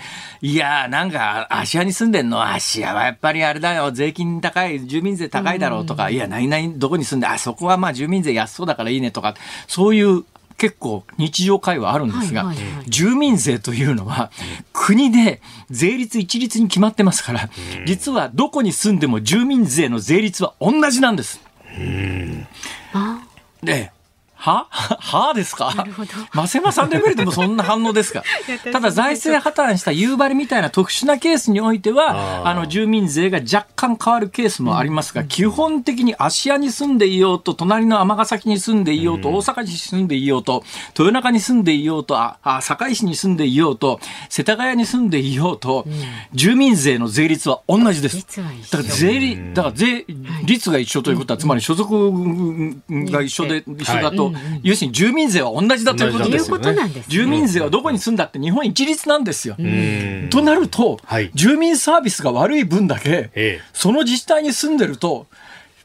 [0.42, 9.34] い、いやーなんか芦屋に住んでんの、芦屋はやっぱりあれだよ、税金高い、住民税高いだろうとか、いや、何々どこに住んで、あ、そこはまあ住民税安そうだからいいねとか、
[9.66, 10.24] そういう
[10.58, 14.30] 結構日常会話あるんですが、はいはいはい、住民税というのは
[14.72, 15.40] 国で
[15.70, 17.48] 税率一律に決まってますから、
[17.86, 21.40] 実はどこに住んでも住民税の税率は同じなんです。
[23.62, 23.92] で
[24.48, 25.74] ははですか？
[26.32, 28.22] 増山さんレベルでもそんな反応ですか？
[28.72, 40.64] ただ財政破綻した夕張みたいな特殊なケースにおいては、あの住民税が若干変わるケースもありますが、うん、基本的に芦屋に住んでいようと、隣の尼崎に住んでいようと、うん、大阪市に住んでいようと、
[40.98, 45.92] 豊中に住んでいようと、ああ堺市に住んでいようと、世田谷に住んでいようと、うん、
[46.32, 48.26] 住民税の税率は同じです。
[48.36, 50.06] だから税率、だから税
[50.44, 54.32] 率が一緒ということは、つまり所属が一緒で、一緒だと、
[54.62, 57.04] 要するに住民税は同じだということですよね。
[57.08, 59.56] 住民税はどこに住んだって日本一律なんですよ。
[60.30, 60.98] となると、
[61.34, 65.26] 住民サービスが悪い分だけ、その自治体に住んでると、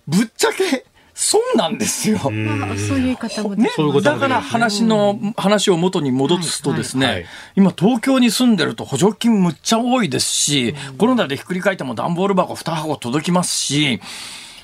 [0.07, 0.85] ぶっちゃけ、
[1.15, 2.17] 損なんですよ。
[2.17, 3.69] そういう方もね。
[4.01, 14.01] だから話の、話を元に戻すとですね、今東京に住んでると補助金むっちゃ多いですし、コロナでひっくり返っても段ボール箱2箱届きますし、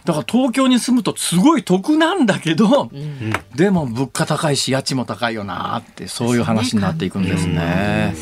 [0.06, 8.14] だから東京に住むとすごい得なんだけど、うん、でも物価高いし家賃も高いよなってそういう話になっていくんですね。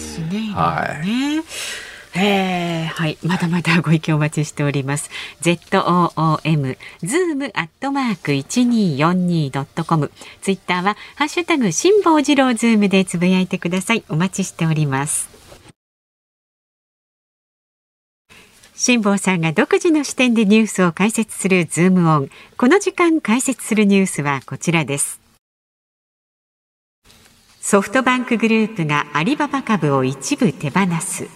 [0.54, 1.78] はい。
[2.20, 3.18] えー、はい。
[3.24, 5.10] まだまだご意見お待ちしております。
[5.42, 5.62] zoom、
[7.04, 10.12] zoom アットマーク 1242.com。
[10.42, 14.04] ツイッターは、ハッシュタグ、辛坊治郎ズームでつぶやいてください。
[14.10, 15.37] お待ちしております。
[18.80, 22.30] 辛坊さんが独自の視点でニュースを解説するズームオン。
[22.58, 25.20] この時間解説するニュースはこちらです。
[27.60, 31.28] ソフトバンクグループがアリババ株を一部手放す。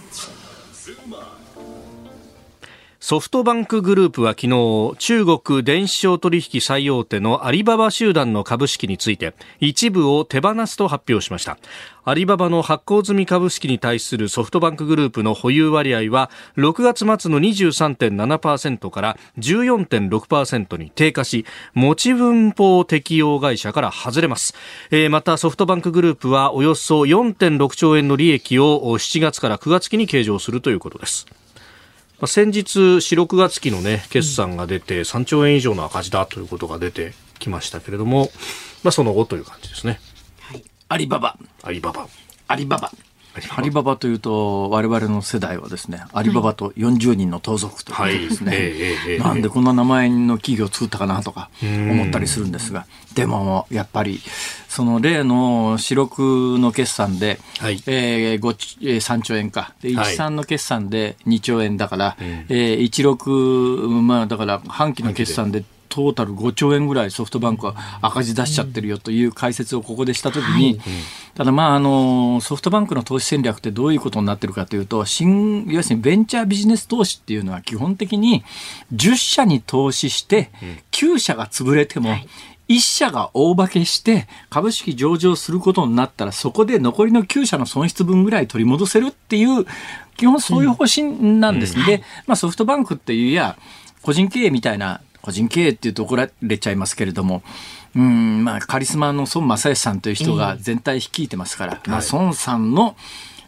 [3.04, 11.58] ソフトバンクグループは昨日、中国電子商取引最大手のアリババ集団の株式について、一部を手放すと発表しました。
[12.06, 24.54] アリババの発行済み株式に対するソフトバンクグループの保有割合は、6月末の23.7%から14.6%に低下し、持ち分法適用会社から外れます。
[24.92, 31.26] えー、また、ソフトバンクグループは、およそ4.6兆円の利益を7月から9月期に計上するということです。
[32.22, 38.30] まあ、先日、4、6月期のね、決算が出て、3兆円以上の赤字だということが出てきましたけれども、
[38.84, 40.00] まあ、その後という感じですね。
[40.40, 40.64] はい。
[40.88, 41.36] アリババ。
[41.64, 42.08] アリババ。
[42.48, 42.92] アリババ。
[43.56, 48.52] アリババというと我々の世代はですねアリババと40人の盗賊ということですね、
[49.06, 49.20] はい。
[49.20, 54.20] なんでこんな名前の企業を作ったかなとか思ったりするんですがでもやっぱり
[54.68, 56.20] その例の四六
[56.60, 57.82] の決算で、はい。
[57.86, 59.74] えー、5 3兆円か。
[59.82, 70.80] で13の決算で2兆円だから、はい、えー、16まあだから半期の決算でトータル5兆円ぐらいソフトバンクは赤字出しちゃってるよという解説をここでしたときに、
[71.36, 78.44] ただまああのソフトバンクの投資戦略ってどういうことになってるかというと新要するにベンチャービジネス投資っていうのは基本的に
[78.96, 80.50] 10社に投資して
[80.92, 82.16] 9社が潰れても、
[82.70, 89.66] 1社が大化けして株式上場することになったらそこで残りの9社の損失分ぐらい取り戻せるっていう
[90.16, 91.82] 基本そういう方針なんですね。
[91.82, 93.58] うん、で、まあ、ソフトバンクっていうや
[94.02, 97.44] 個人経営みたいな個人経営っていうと怒られちゃいますけれども、
[97.96, 102.96] うんまあ、カリスマの孫正義さんという人が全体率いてますから、まあ、孫さんの、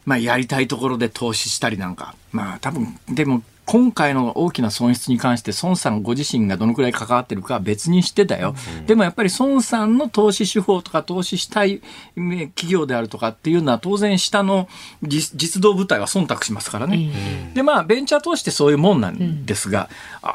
[0.06, 11.82] まあ、やりたいところで投資したりなんか、まあ、多分でも今回の大きな損失に関して孫さんご自身がどのくらい関わってるかは別にしてたよ、うん、でもやっぱり孫さんの投資手法とか投資したい
[12.16, 14.68] 企業であるとかっていうのは当然下の
[15.02, 17.12] 実動部隊は忖度しますからね、
[17.48, 19.90] うん、でまあベンチャー投資ってそういうもんなんですが、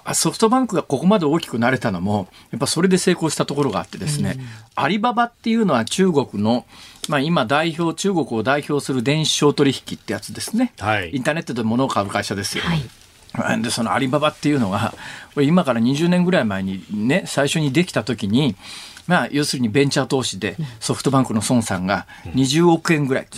[0.06, 4.36] うん、ソフトバンクがここまで大きくなれたのもやっぱそれで成功したところがあってですね、
[4.74, 6.64] アリババっていうのは中国の
[7.08, 12.82] まあ、今代表中国を代表する電子商取引ってやつですね、はい、インターネットで物を買う会社ですよ、はい
[13.62, 14.94] でそのアリババっていうのが
[15.36, 18.56] 今から20年ぐらい前にね最初にできた時に
[19.06, 23.28] まあ要するにベンチャー投資でソフトバンクの孫さんが20億円ぐらい、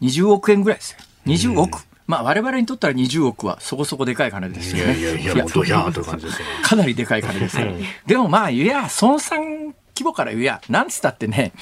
[0.00, 0.98] うん、20億円ぐらいですよ。
[1.26, 4.98] 20億、うん、まあ我々にとったら20億はそこそこでかい金ですよね。
[4.98, 5.44] いやいやいや、
[6.62, 7.72] かなりでかい金ですよ。
[8.06, 11.52] でもまあ、いや、孫さん規模から言うや、なんつったってね、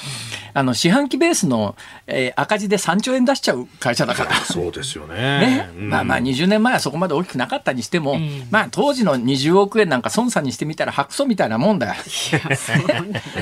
[0.54, 1.76] あの、四半期ベースの、
[2.06, 4.34] えー、赤字で3兆円出しちゃう会社だから。
[4.36, 5.14] そうですよね。
[5.14, 5.70] ね。
[5.76, 11.94] うん、まあまあ、20年前はそこまで大きくなかったにしても、うん、まあ、当時の20億円なんか孫さんにしてみたら白素みたいなもんだよ。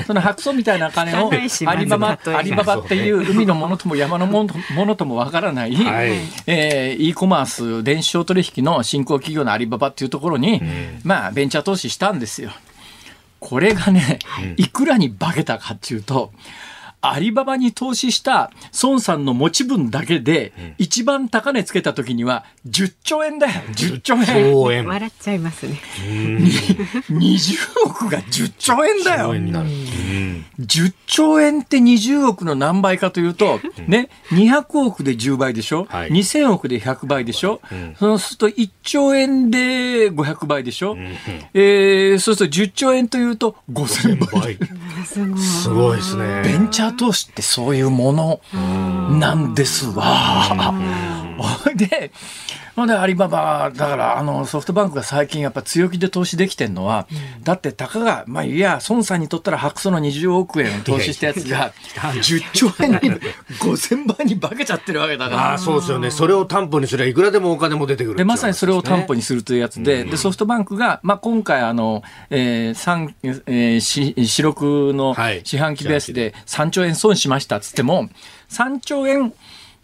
[0.05, 1.31] その白素みたいな金を
[1.65, 6.11] アリババ、アリババっていう海のものとも山のものものともわからない、はい、
[6.47, 12.51] えー、e コマース、電子商取引の新興企業のアリババっていうところに、うん、まあ、ベンチャー投資したんですよ。
[13.41, 14.19] これがね、
[14.55, 16.31] いくらに化けたかっていうと、
[17.01, 23.53] アリババに投資した孫さんの持ち分だけで、一番高値つけた時には10兆円だよ。
[23.73, 24.81] 10兆円。
[24.81, 24.87] 円。
[24.87, 25.79] 笑っちゃいますね。
[27.09, 29.33] 20億が10兆円だよ。
[29.33, 41.17] 10兆円って20億の何倍かというと、ね、200億で10倍でしょ、はい、2000億で100倍でしょ、うん、そうすると1兆円で500倍でしょ、うん、
[41.53, 44.57] えー、そうすると10兆円というと5000倍。
[45.37, 46.41] すごいですね。
[46.43, 48.41] ベンチャー投資ってそういうもの
[49.19, 50.43] なんですわ。
[51.75, 52.11] で、
[52.75, 57.07] ほんでアリババ、だからあのソフトバンクが最近やっぱ強気で投資できてるのは、
[57.37, 62.99] うん、だってたかが、まあいや、孫さんにとったら白素の20億円を投資したやつが、 10兆円に
[63.59, 65.53] 5000倍に化けちゃってるわけだから。
[65.53, 66.11] あそうですよね。
[66.11, 78.09] それを担保にすればいくらでもお金も出てくるで、まさにそれを担保にするというやつで、うん、で、ソフトバンクが、まあ今回あの、えー、三えー、し四六の四半期ベースで3兆円損しましたっつっても、
[78.49, 79.33] 3兆円、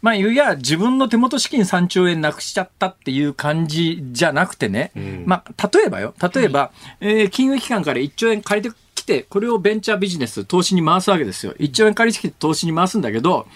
[0.02, 6.72] まあ、いや、自分の手元資金3兆円なくしちゃったっていう感じじゃなくてね、うん、まあ、例えばよ、例えば、はい、
[7.02, 11.54] えー、金融機関から1兆円借りてきて、これをベンチャービジネス、投資に回すわけですよ。
[11.60, 13.48] 1兆円借りてきて投資に回すんだけど、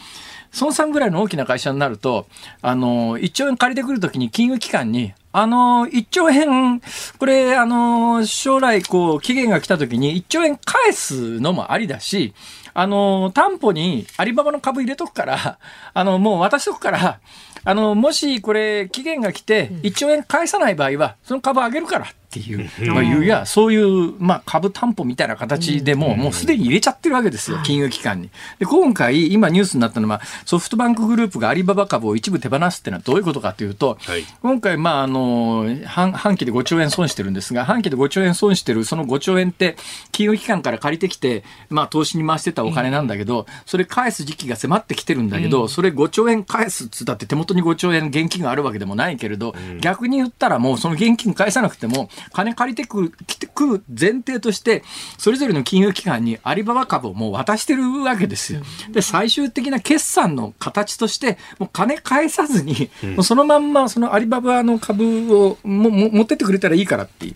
[0.60, 2.28] 孫さんぐらいの大きな会社になると、
[2.62, 6.82] あの、1兆円借りてくるときに金融機関に、あの、1兆円、
[7.18, 12.34] これ、あの、将来、こう、期限が来たときに1兆円返すのもありだし、
[12.74, 15.58] あの、担保にアリババの株入れとくから、
[15.94, 17.20] あの、もう渡しとくから、
[17.64, 28.30] あの、もしこれ期限が来て1兆円返さない場合は、その株上げるからっていう、まあ、いうや、そういう、まあ、株担保みたいな形でも、もうすでに入れちゃってるわけですよ、金融機関に。
[28.60, 39.76] で、今回、今ニュースになったのは、ソフトバンクグループがアリババ株を一部手放すっていうのはどういうことかというと、はい、今回、まあ、あの、半半期で5兆円損してるんですが、半期で5兆円損してる、その5兆円って、
[40.14, 54.84] 金融機関から借りてきて、まあ、投資に回してたお金なんだけど、それ返す時期が迫ってきてるんだけど、それ5兆円返すっつったって手元に5兆円現金があるわけでもないけれど、逆に言ったらもうその現金返さなくても、金借りてくる、来てくる前提として、
[55.18, 58.62] それぞれの金融機関にアリババ株をもう渡してるわけですよ。
[58.92, 67.36] で、最終的な決算の形として、もう金返さずに、もうそのまんまそのアリババの株をもも持ってってくれたらいいからっていう。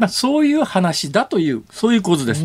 [0.00, 2.42] まあ、そういう話だという、そういう構図です。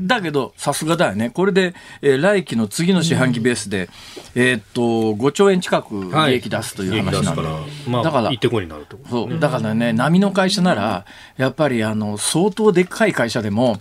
[0.00, 1.30] だけど、さすがだよね。
[1.30, 3.90] これで、えー、来期の次の四半期ベースで、
[4.36, 4.82] えー、っと、
[5.14, 7.42] 5兆円近く利益出すという話なんで。
[7.42, 9.38] はい、まあ、だから、ってこになると、そう。
[9.40, 11.04] だからね、波の会社なら、
[11.36, 13.80] やっぱり、あの、相当でっかい会社でも、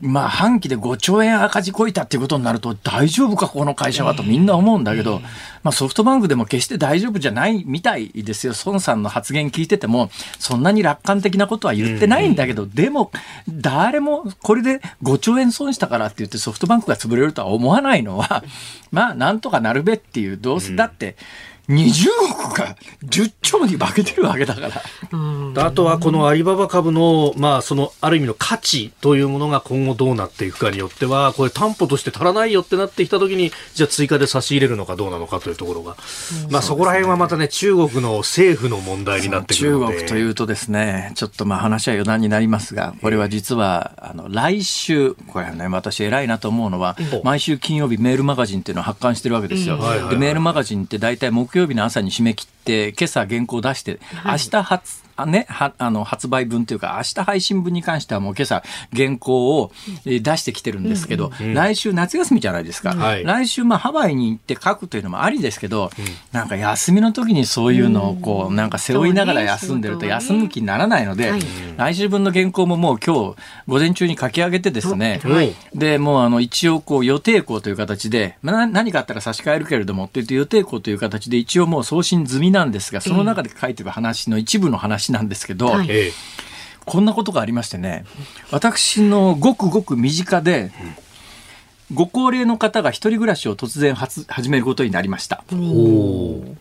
[0.00, 5.20] まあ、半期で5兆円赤字こいたっていうことになると、大丈夫か、この会社はとみんな思うんだけど、
[5.62, 8.52] まあ、ソフトバンクでも決して大丈夫じゃないみたいですよ。
[8.66, 13.10] 孫さんの発言聞いてても、そんなに楽観的なことは言ってないんだけど、でも、
[13.48, 18.44] 誰もこれで5兆円損したからって言ってソフトバンクが潰れるとは思わないのは、
[18.90, 21.16] まあ、なんとかなるべっていう、どうせだって、
[21.70, 24.82] 20億が10兆に化けてるわけだから。
[25.64, 35.96] あとはこのアリババ株の、まあ、そのある意味の価値というものが今後どうなっていくかによっては、これ担保として足らないよってなってきたときに、じゃあ追加で差し入れるのかどうなのかというところが、
[36.50, 39.86] まあそこら辺はまたね、中国の政府の問題になってくるので。
[39.86, 49.78] 中国というとですね、ちょっとまあ話は余談になりますが、これは実は、あの、来週、これはね、私偉いなと思うのは、毎週金曜日メールマガジンっていうのを発刊してるわけですよ。
[50.08, 58.62] で、メールマガジンって大体木曜曜日の朝に締め切って、今朝原稿出して、明日発、ね、はあの発売分というか、明日配信分に関してはもう今朝
[58.94, 59.72] 原稿を
[60.06, 62.94] えー出してきてるんですけど、来週夏休みじゃないですか。
[62.94, 63.24] はい。
[63.24, 65.90] 来週まあハワイに行って書くというのもありですけど、
[66.32, 71.42] なんか休みの時にそういうのをこう、なんか背負いながら休んでると休む気にならないので、はい。
[71.76, 75.54] 来週分の原稿ももう今日午前中に書き上げてですね、はい。
[75.74, 85.86] で、もうあの一応こう予定校という形で、まあ、な何かあったら差し替えるけれどもって言って予定校という形で一応もう送信済みなんですが、その中で書いてる話の一部の話なんですけど、はい。
[85.90, 86.12] え
[86.84, 88.04] こんなことがありましてね、
[88.50, 90.72] 私のごくごく身近で、
[91.92, 95.44] ご高齢の方が一人暮らしを突然初始めることになりました。
[95.52, 96.56] えおー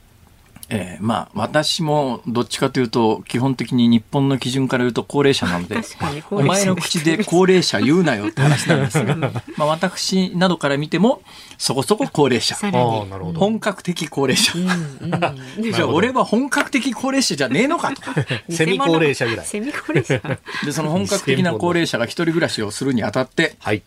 [0.71, 5.77] えーまあ、私もどっちかというと、基本的に日本の基準から言うと高齢者なので、
[6.29, 9.15] お前の口で高齢者言うなよって話なんですが、
[9.57, 11.23] まあ、私などから見ても、
[11.57, 12.55] そこそこ高齢者。
[12.55, 13.09] さらああに。
[13.09, 14.53] なるほど本格的高齢者。
[14.55, 18.01] うんうん じゃあ俺は本格的高齢者じゃねえのかと。
[18.49, 20.21] セミ高齢者ぐらいセミ高齢者。
[20.63, 23.81] で、その本格的な高齢者が一人暮らしをするにあたって、はい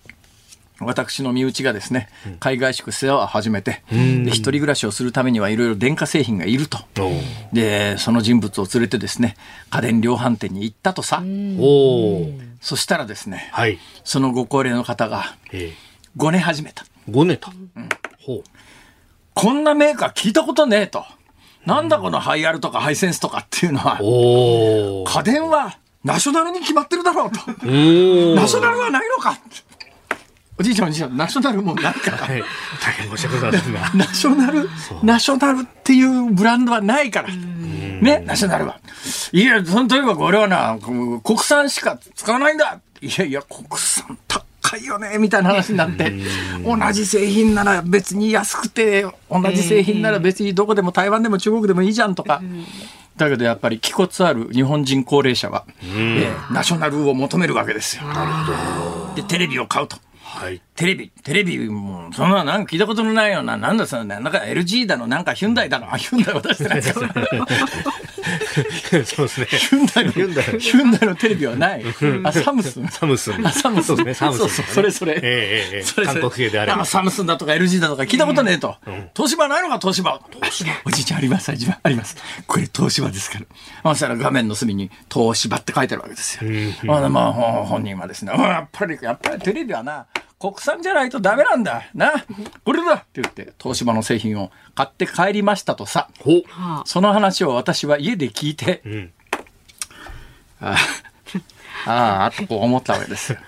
[0.84, 2.08] 私の身内がですね、
[2.40, 6.78] 海外宿世話を始めて、一人暮らしをするためにはいろいろ電化製品がいると。
[7.52, 9.36] で、その人物を連れてですね、
[9.70, 11.18] 家電量販店に行ったとさ。
[11.20, 13.78] おーそしたらですね、はい。
[14.04, 15.72] そのご高齢の方がえ
[16.16, 16.84] ごね始めた。
[16.84, 17.52] ーごねた。
[18.20, 18.42] ほう。
[19.34, 21.04] こんなメーカー聞いたことねえと。
[21.66, 23.98] なんだこのハイアルとかハイセンスとかっていうのは、
[25.06, 27.38] 家電はナショナルに決まってるだろうと。
[27.38, 29.38] ナショナルはないのか
[30.62, 32.18] おじいちゃんおじいちゃん、ナショナルもないから。
[32.18, 32.42] はい
[32.80, 34.68] 大変申し訳ございませんがナショナル、
[35.02, 37.28] ナショナルっていうブランドはないから。
[37.30, 38.78] ね、ナショナルは。
[39.32, 42.80] いや、そのとにかく俺はな、国産しか使わないんだ。
[43.00, 46.12] いやいや、国産高いよね、みたいな話になって、
[46.64, 52.40] 同じ製品なら別に安くて、同じ製品なら別にどこでも台湾でも中国でもいいじゃんとか。
[53.16, 58.02] だけどやっぱり気骨ある日本人高齢者は、えーナショナルを求めるわけですよ。
[59.16, 59.96] で、テレビを買うと。
[60.32, 60.62] はい。
[60.74, 67.00] テレビ、テレビも、そんななんか聞いたことのないような、なんだそのね、なんか LG だの、なんかヒュンダイだの、あ、ヒュンダイは出してないですか
[69.04, 71.84] そうですねヒュンダイの、ヒヒュンダイュンダイのテレビはない。
[72.24, 72.88] あ、サムスン。
[72.88, 73.96] サムスンあ、サムスン。
[73.96, 75.12] そうですねサムスンそうそう、それそれ。
[75.14, 78.76] ええええええそれそれ韓国系であればサムスンだとか LG だとか聞いたことねえと。
[79.14, 80.20] 東芝ないのか、東芝。
[80.84, 82.16] おじいちゃんあります、ああります。
[82.46, 83.92] これ東芝ですから。
[83.92, 86.50] そしたら画面の隅に東芝って書いてあるわけですよ。
[86.84, 90.06] まあ、まあ、ほ本人はですね、うんやっぱり、やっぱりテレビはな、
[90.42, 91.88] 国産じゃないとダメなんだ。
[91.94, 92.12] な、
[92.64, 96.08] これだって言って、東芝の製品を買って帰りましたとさ。
[96.84, 99.12] その話を私は家で聞いて、ん
[100.60, 100.76] あ
[101.86, 103.38] あ、ああ、とこう思ったわけです。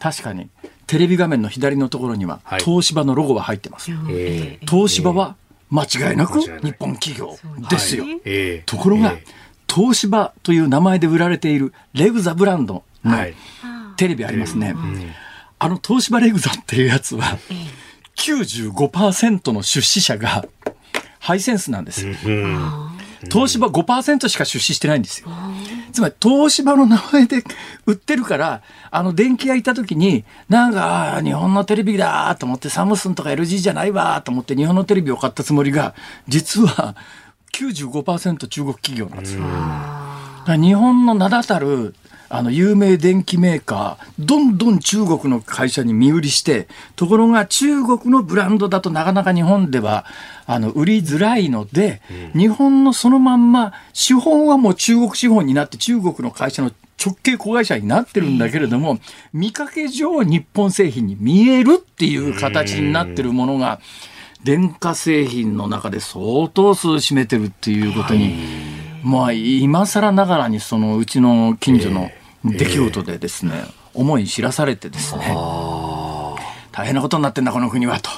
[0.00, 0.48] 確かに、
[0.88, 3.92] テレビ画面の左のところには、はい東芝のロゴが入ってます。
[4.10, 5.36] え東芝は
[5.70, 7.38] 間違いなく日本企業
[7.70, 8.02] ですよ。
[8.02, 9.24] はいええところが、え
[9.72, 13.34] 東芝という名前で売られているレグザブランドのえはい
[13.96, 14.74] テレビありますね。
[15.62, 17.38] あの東芝レグザっていうやつは、
[18.16, 20.44] 95%の出資者が
[21.20, 22.04] ハイセンスなんです。
[23.30, 25.28] 東芝5%しか出資してないんですよ。
[25.92, 27.44] つまり東芝の名前で
[27.86, 35.94] 売ってるから、あの電気屋行った時に、なんか、日本のテレビだと思って、サムスンとか LG じゃないわと思って日本のテレビを買ったつもりが、
[36.26, 36.96] 実は
[37.52, 39.44] 95%中国企業なんですよ。
[40.60, 41.94] 日本の名だたる
[42.34, 46.66] あの有名電機メーカーどんどん中国の会社に身売りして
[46.96, 50.06] ところが中国のブランドだとなかなか日本では
[50.46, 52.00] あの売りづらいので、
[52.34, 56.72] 日本のそのまんま資本はもう中国資本になって中国の会社の
[57.04, 58.98] 直系子会社になってるんだけれども、
[59.34, 63.78] 見かけ上日本製品に見えるっていう形になってるものが、
[64.42, 68.36] 電化製品の中で相当数占めてるっていうことに、
[69.02, 72.10] まあ今更ながらにそのうちの近所の
[72.44, 73.64] 出来事でですね、
[73.94, 75.34] 思い知らされてですね、
[76.72, 78.10] 大変なことになってんだこの国はと。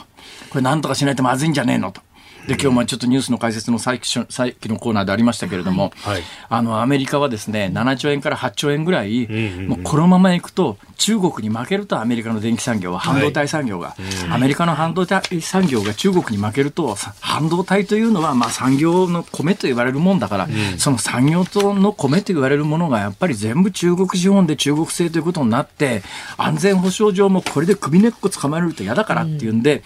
[0.51, 2.01] これなんとかしないとまずいんじゃねえのと。
[2.47, 6.23] で今日もちょっとニュースの解説のさっきさっきのコーナーでありましたけれども、はい。
[6.49, 9.69] あのアメリカはですね7兆円から8兆円ぐらい、んうんうん。
[9.69, 13.97] もうこのままいくと中国に負けるとアメリカの電気産業は半導体産業が、
[14.31, 26.03] アメリカの半導体産業が中国に負けるとさ半導体というのはまあ産業の米と言われるもんだから、その産業との米と言われるものがやっぱり全部中国資本で中国製ということになって
[26.37, 29.83] 安全保障上もこれで首根っこ捕まえると嫌だからっていうんで、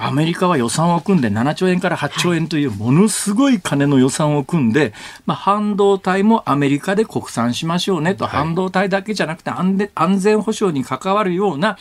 [0.00, 4.92] アメリカは予算を組んで7兆円から8兆円というものすごい金の予算を組んで、
[5.26, 11.78] まあ、半導体もアメリカで国産しましょうねと、半導体だけじゃなくて安全安全保障に関わるような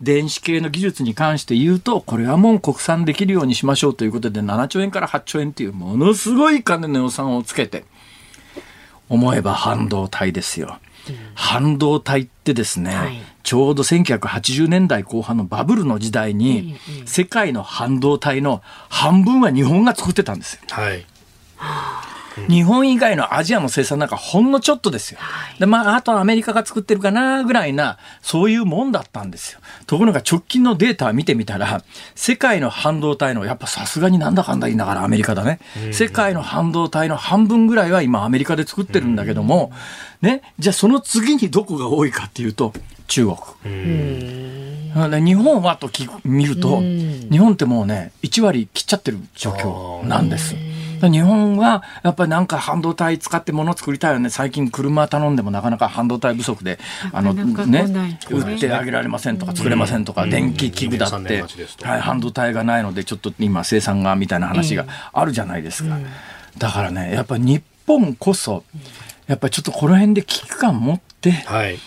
[0.00, 7.84] 電子系の技術に関して言うと、これはもう国産できるようにしましょうということで、7兆円から8兆円というものすごい金の予算をつけて、
[9.08, 10.78] 思えば半導体ですよ。
[11.34, 20.62] 半導体ってですね、はいちょうど1980年代後半のバブルの時代に、世界の半導体の半分は日本が作ってたんですよ。
[20.68, 21.06] はい。
[22.48, 25.20] 日本以外のアジアの生産なんかほんのちょっとですよ。
[25.58, 29.60] で、まあ、あとはアメリカが作ってるかなぐらいな、そういうもんだったんですよ。
[29.86, 31.82] ところが直近のデータ見てみたら、
[32.14, 35.60] 世界の半導体の、やっぱさすがになんだかんだ言いながらアメリカだね。
[35.92, 39.72] 世界の半導体の半分ぐらいは今アメリカで作ってるんだけども、
[40.20, 42.72] ね、じゃあその次にどこが多いかっていうと、
[43.08, 43.36] 中国。
[45.10, 45.90] で日本はと
[46.24, 50.54] 見ると、日本ってもうね、1割切っちゃってる状況なんです。
[51.00, 54.30] 日本はやっぱりなんか半導体使って物作りたいよね。
[54.30, 56.78] 最近車頼んでもなかなか半導体不足で、
[57.12, 65.98] あのね来ない、売ってあげられませんとか作れませんとか、電気器具だ2年3ってはい、半導体がないのでちょっと今生産がみたいな話があるじゃないですか。
[66.58, 68.64] だからね、やっぱ日本こそ、
[69.26, 71.78] やっぱりちょっとこの辺で危機感持って、はい。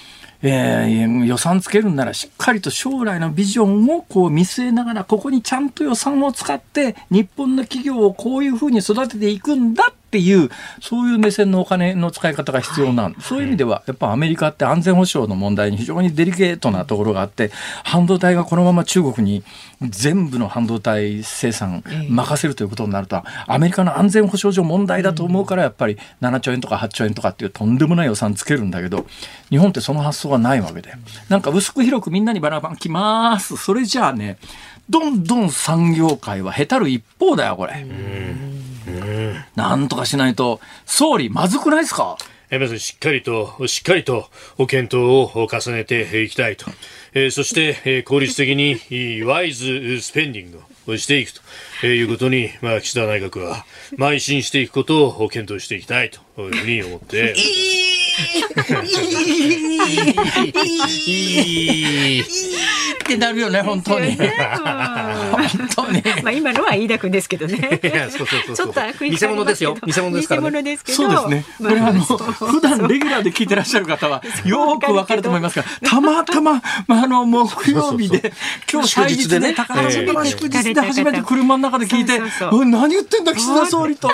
[0.41, 10.49] えー予算つけるんならしっかりと将来のビジョンをこう見据えながらここにちゃんと予算を使って日本の企業をこういうふうに育てていくんだっていう
[10.81, 17.51] そういう目線のお金の使い方が必要なん、そういう意味ではやっぱアメリカって安全保障の問題に非常にデリケートなところがあって
[17.83, 19.43] 半導体がこのまま中国に
[19.81, 29.05] 全部の半導体生産任せるということになるとアメリカの安全保障上問題だと思うからやっぱり7兆円とか8兆円とかっていうとんでもない予算つけるんだけど
[29.51, 30.93] 日本ってその発想がないわけで。
[31.29, 33.57] なんか薄く広くみんなにバラバラきます。
[33.57, 34.37] それじゃあね
[34.89, 37.85] どんどん産業界はへたる一方だよこれ。
[39.55, 42.17] なんとかしないと総理まずくないですか？
[42.51, 44.27] えまずしっかりと、しっかりと
[44.67, 45.03] 検討
[45.35, 46.65] を重ねていきたいと。
[47.13, 51.33] えーそして、えー効率的にワイズスペンディングをしていく
[51.81, 53.65] ということに、まあ、岸田内閣は
[53.97, 56.21] 邁進していくことを検討していきたいと。
[56.47, 57.35] いうふうに思って。
[63.03, 64.15] ってなるよね本当に。
[64.15, 64.27] 本
[65.75, 66.03] 当に。
[66.23, 67.79] まあ今のは飯田君ですけどね。
[68.11, 70.97] そうそうそうそうちょっと悪意偽物ですよ偽物ですからね偽物ですけど。
[70.97, 71.45] そうですね。
[71.57, 78.31] これはあの、普段レギュラーで聞いてらっしゃる方は、よくわかると思いますが、たまたま、まあ、あの、木曜日で、
[78.71, 84.11] 今日祭日でね、高橋の祝日で初めて車の中で聞いてうそうそう、おい何言ってんだ、岸田総理と、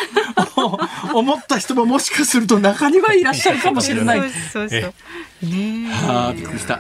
[1.13, 4.20] 思った人ももしかすると中にはいらっしゃるかもしれない。
[4.20, 5.49] そうそうそう。
[5.49, 5.93] ねえ。
[6.07, 6.80] ああ、びっくりした。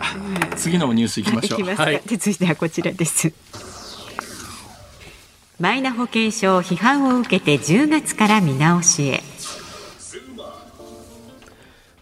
[0.55, 1.63] 次のニュース行きましょう。
[1.63, 2.01] はい。
[2.05, 3.33] で続いてはこちらです
[5.59, 9.23] マイナ保険証批判を受けて10月から見直しへ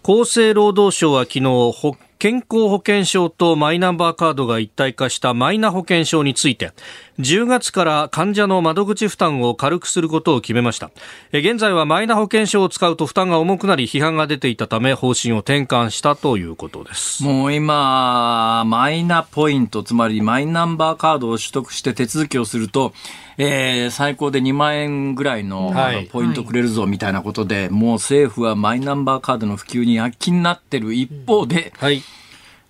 [0.01, 6.71] 厚生労働省は昨日保健康保険証とマイナンバーカードが一体化したマイナ保険証について
[7.19, 10.89] 10月から患者の窓口負担を軽くすることを決めました。
[11.31, 17.23] え現在はマイナ保険証を使うと負担が重くなり批判が出ていたため方針を転換したということです。
[17.23, 22.93] もう今、マイナポイント、つまりマイナンバーカードを取得して手続きをすると、
[23.37, 25.73] えー最高で2万円ぐらいの,、
[26.11, 32.01] ポイントくれるぞみたいなことで、もう政府はマイナンバーカードの普及に躍起になってる一方で、はい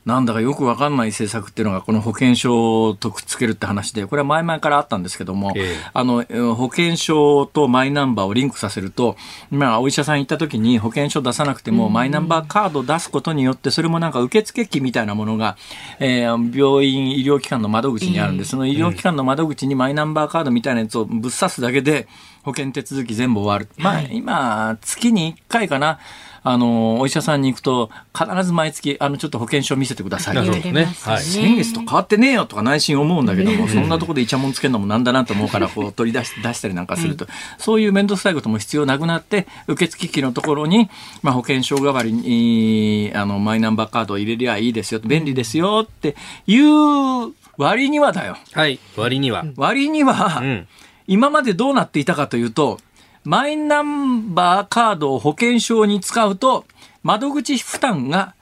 [0.05, 5.75] なんだかよくわかんない政策っていうのが、この保険証とくっつけるって話で、これは前々からあったんですけども、ええ。
[5.93, 9.15] あの、えー保険証とマイナンバーをリンクさせると、
[9.49, 15.55] まあ、お医者さん行った時に保険証出さなくても、マイナンバーカードを出すことによって、それもなんか受付機みたいなものが、
[15.99, 22.07] えー病院、医療機関の窓口にあるんで、その医療機関の窓口にマイナンバーカードみたいなやつをぶっ刺すだけで、
[22.43, 23.69] 保険手続き全部終わる。
[23.81, 25.99] まあ、今、月に1回かな、
[26.43, 30.41] あの、お医者さんに行くと、必ず毎月、あの、ちょっと保険証見せてくださいと。
[30.41, 30.61] ね。
[30.61, 37.27] 言われますよ先月と変わってねえよとか内心思うんだけども、 そんなところでイチャモンつけるのもなんだなと思うから、こう取り出し出したりなんかすると、
[37.57, 40.89] そういう面倒くさいことも必要なくなって、受付機のところに、
[41.21, 46.15] まあ、保険証代わりに、あの、マイナンバーカードを入れりゃいいですよ、便利ですよって
[46.47, 48.37] いう割にはだよ。
[48.51, 48.79] はい。
[48.97, 49.45] 割には。
[49.55, 50.67] 割には、うん。
[51.07, 52.79] 今までどうなっていたかというと、
[53.23, 56.65] マイナンバーカードを保険証に使うと、
[57.03, 58.33] 窓口負担が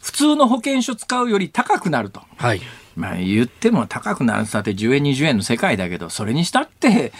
[0.00, 2.22] 普通の保険証使うより高くなると。
[2.36, 2.60] はい。
[2.94, 7.12] まあ言っても高くなるさって10円20円の世界だけど、それにしたって、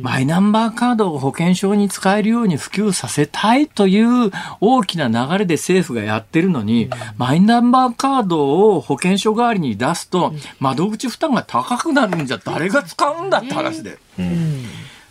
[0.00, 13.98] マイナンバーカードを保険証に使えるように普及させたいという大きな流れで政府がやってるのに、マイナンバーカードを保険証代わりに出すと、窓口負担が高くなるんじゃ誰が使うんだって話で。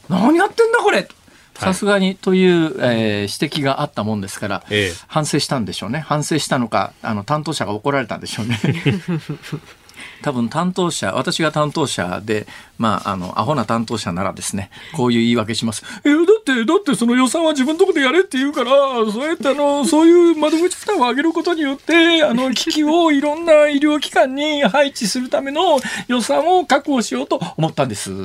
[0.09, 1.07] 何やってんだこれ
[1.56, 5.99] さすがにという、えー指摘があったもんですから、ええ反省したんでしょうね。
[5.99, 8.60] 反省したのか、あの、担当者が怒られたんでしょうね。
[10.22, 12.47] 多分担当者私が担当者で
[12.78, 15.84] まああのアホな担当者ならですねこういう言い訳します。
[16.03, 18.71] えだってだってその予算は自分のとこでやれって言うから
[19.11, 28.11] そうやってあのそういう窓口負担を上げることによってあの機器をいろんな医療機関に配置するための予算を確保しようと思ったんです。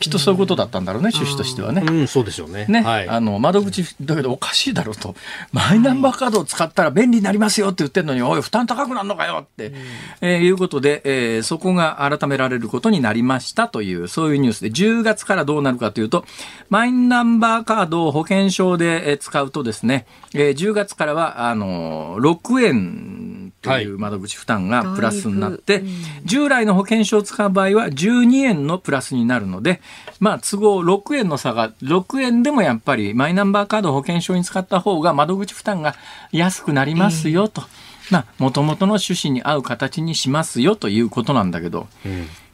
[0.00, 1.82] きっとそういうことだったんだろうね趣旨としてはね。
[1.84, 2.66] うん、そうでしょうね。
[2.68, 3.08] ね、はい。
[3.08, 5.14] あの窓口だけどおかしいだろうと
[5.52, 9.72] マイナンバーカードを使ったら便利になりますよって言ってるのにおい負担高くなるのかよって、
[10.20, 16.24] えーいうことで、えーそこが改められることになりましたというそういうニュースで10月からどうなるかというと
[16.70, 25.82] マイナンバーカードを保険証でえー使うとですね、えー10月からはあのー6円という窓口負担がプラスになって、
[26.24, 29.80] 従来の保険証を使う場合は12円のプラスになるので、
[30.20, 35.96] まあ、都合6円の差が、6円でもやっぱりマイナンバーカードを保険証に使った方が窓口負担が
[36.30, 37.62] 安くなりますよと。
[38.10, 41.86] まあ、元々の趣旨に合う形にしますよということなんだけど、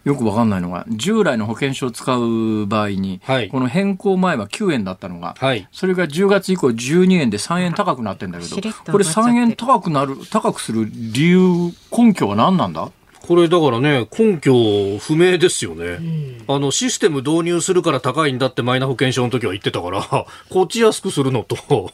[0.05, 3.49] よくわかんないのが、従来の保険証を使う場合に、はい。
[3.49, 5.67] この変更前は9円だったのが、はい。
[5.73, 9.31] それが10月以降12円で3円高くなってんだけどこれ上がっちゃって。
[9.31, 12.91] 3円高くなる、高くする理由、根拠は何なんだ？
[13.27, 15.99] これだからね、根拠不明ですよね。
[16.47, 20.03] あの、システム導入するから高いんだってマイナ保険証の時は言ってたから、
[20.51, 21.91] こっち安くするのと、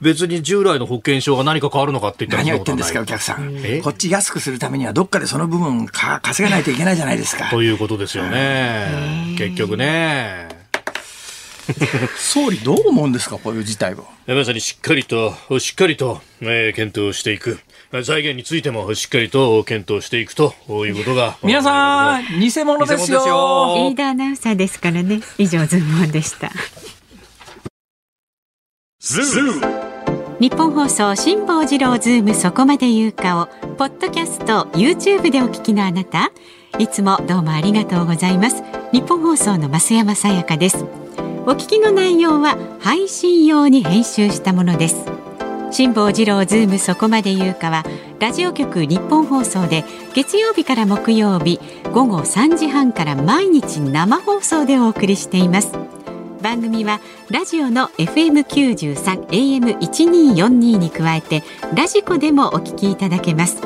[0.00, 3.80] 別に従来の保険証が何か変わるのかって言ったら何を言ってんですか、お客さんえ？
[3.80, 7.50] こっち安くするためには、どっかでその部分か稼がないといけないじゃないですかは。
[7.50, 9.36] ということですよね。
[9.38, 10.48] 結局ね。
[12.18, 14.04] 総理どう思うんですか、こういう事態を。
[14.26, 17.60] まさにしっかりと、しっかりと、えー検討していく。
[18.00, 20.54] 財源についてもしっかりと検討していくと
[20.86, 21.36] いうことが。
[21.44, 23.88] 皆さん、偽物ですよよ。
[23.90, 25.20] 飯田アナウンサーですからね。
[25.36, 26.50] 以上ズームオンでした。
[30.40, 36.32] ニッポン放送辛坊治郎ズームそこまで言うかをポッドキャスト YouTube でお聞きのあなた
[36.78, 40.84] いつもどうもありがとうございますニッポン放送の増山さやかです
[41.46, 45.21] お聞きの内容は配信用に編集したものです
[45.72, 47.82] 辛坊治郎ズームそこまで言うかは
[48.20, 51.60] ラジオ局ニッポン放送で月曜日から木曜日
[51.92, 55.72] 午後3時半から毎日生放送でお送りしています。
[56.42, 57.00] 番組は
[57.30, 61.42] ラジオの FM93 AM1242 に加えて
[61.74, 63.62] ラジコでもお聞きいただけます。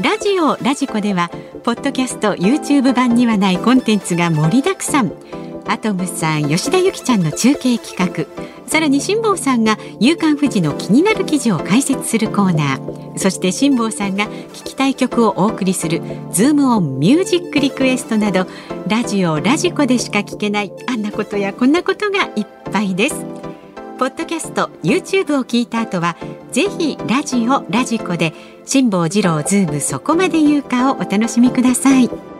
[0.00, 1.30] ラジオラジコでは
[1.64, 5.12] ポッドキャスト YouTube 版にはないコンテンツが盛りだくさん。
[5.66, 8.51] アトムさん吉田由紀ちゃんの中継企画。
[8.66, 16.02] さらに辛坊さんが「夕刊フジ」の気になる記事を解説するコーナーそして辛坊さんが聞きたい曲をお送りする
[16.32, 18.46] 「ズームオンミュージックリクエストなど
[18.88, 23.26] ラジオラジコでしか聞けないあんなことやこんなことがいっぱいです。
[23.98, 26.16] ポッドキャスト YouTube を聞いた後は
[26.50, 28.32] ぜひラジオラジコで
[28.66, 32.31] 辛坊治郎ズームそこまで言うかをお楽しみください。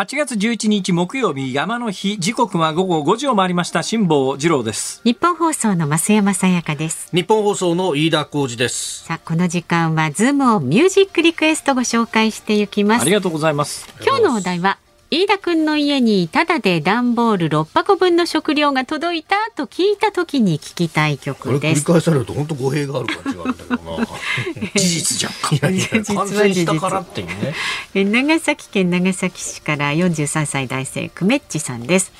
[0.00, 7.10] 8月11日木曜日山の日時刻は午後5時を回りました辛坊治郎ですニッポン放送の増山さやかです。
[7.14, 9.04] ニッポン放送の飯田浩司です。
[9.04, 13.02] さあこの時間はズームオンミュージックリクエストご紹介していきます。
[13.02, 14.78] ありがとうございます今日のお題は
[15.12, 21.18] 飯田くんの家にタダで段ボール6箱分の食料が届いたと聞いた時に聞きたい曲です。
[21.18, 24.06] これ繰り返されると本当語弊がある感じがあるんだけどな。
[24.76, 27.54] 事実じゃんかいやいや実は完食したからっていうね。
[27.94, 32.12] え長崎県長崎市から43歳男性クメッチさんです。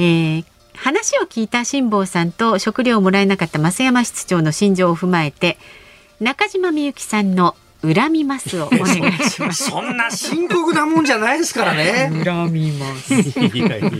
[0.00, 0.44] えー
[0.74, 5.58] 話を聞いた辛坊さんと食料をもらえなかった増山室長の心情を踏まえて
[6.20, 9.70] 中島みゆきさんの恨みますをお願いします。
[9.70, 12.10] そんな深刻なもんじゃないですからね。
[12.24, 13.14] 恨みます。
[13.14, 13.90] いやいやいや。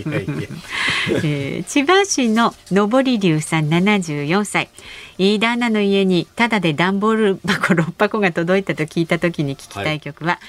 [1.23, 4.69] えー千葉市の上り龍さん74歳
[5.17, 10.39] 飯田アナの家にただで段ボール箱6箱が届いたと聞いた時に聞きたい曲は、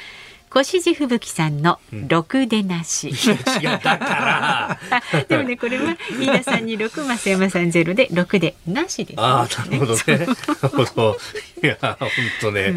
[0.54, 1.78] 越路吹雪さんの
[2.08, 4.78] 「ろくでなし」違う、だから。
[5.28, 10.00] でもねこれは飯田さんに6増山さんゼロで6でなしです、ね、ああ、なるほどね。
[11.62, 12.08] いや、本
[12.40, 12.74] 当ね。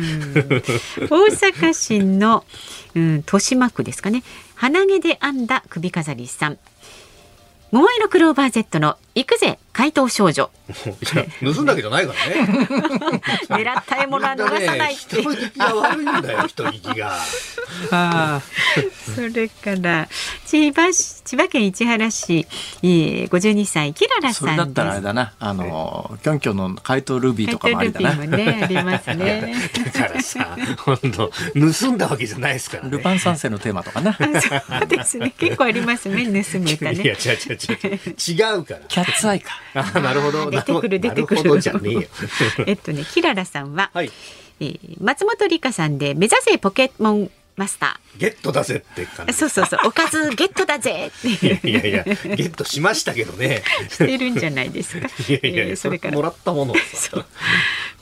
[1.09, 2.45] 大阪市の、
[2.95, 4.23] うん、豊島区ですかね
[4.55, 6.59] 鼻毛で編んだ首飾りさん
[7.71, 12.47] 桃色クローバー Z の行くぜ怪盗少女 いや盗んだわけじゃないからね。
[13.49, 17.19] 狙った獲物は逃さないって人聞きが悪いんだよ、人聞きが。
[19.15, 20.07] それから
[20.45, 22.47] 千葉市千葉県市原市、
[22.83, 24.75] えー、52歳キララそれだっさんです。
[24.75, 29.55] たらあれだなあのキョンキョンの怪盗ルビーとかもありだなねありますね。
[29.93, 31.31] だからさ、本当
[31.81, 32.91] 盗んだわけじゃないですからね。
[32.91, 34.25] ルパン三世のテーマとかなそ
[34.85, 37.15] うですね結構ありますね盗む歌いや、違うね。
[37.43, 38.55] 違う違う。
[38.55, 39.02] 違うから。
[39.03, 39.51] ッツアイか。
[39.73, 40.49] あなるほど。
[40.49, 42.03] 出てくる出てくるなるほどじゃねえよ。
[42.67, 44.11] えっとねキララさんは、はい。
[44.59, 49.37] えー松本里香さんで目指せポケモンマスタゲットだぜって感ーじ。
[49.37, 53.63] そうそうそうおかずゲットだぜっていういやいや、ゲットしましたけどね。
[53.89, 55.07] してるんじゃないですか。
[55.29, 57.25] いやいやいや、えーそれからもらったものそう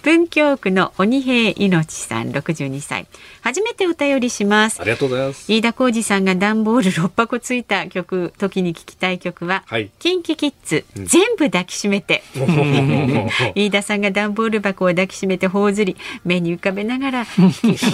[0.04, 3.06] 文京区の鬼平いのちさん62歳。
[3.42, 4.82] 初めてお便りします。
[4.82, 5.52] ありがとうございます。
[5.52, 9.92] 飯田浩二さんが段ボール6箱ついた曲時に聞きたい曲は、はい。
[10.00, 12.24] キンキキッズ、全部抱きしめて。
[13.54, 15.96] 飯田さんが段ボール箱を抱きしめて頬ずり
[16.26, 17.52] 目に浮かべながら合わ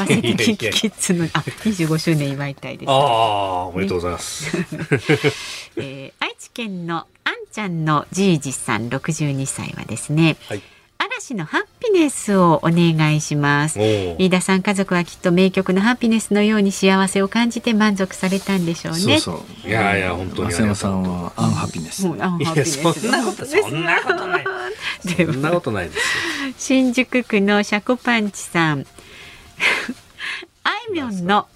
[0.08, 2.89] せてキンキキッズのあ25周年祝いたいです。
[2.89, 4.58] ああ、おめでとうございます。
[5.76, 10.62] えー愛知県のあんちゃんのじいじさん62歳はですねはい。
[11.18, 19.68] 嵐のハッピネスをお願いします飯田さん家族はきっと名曲のハッピネスのように幸せを感じて満足されたんでしょうねそうそう。
[19.68, 22.05] いやいや本当に増山さんはアンハピネス。
[22.05, 24.45] もうあハッいや、ピネスそんなこと、そんなことない。
[25.05, 26.53] でそんなことないですよ。
[26.57, 28.86] 新宿区のシャコパンチさん
[30.63, 31.47] あいみょんの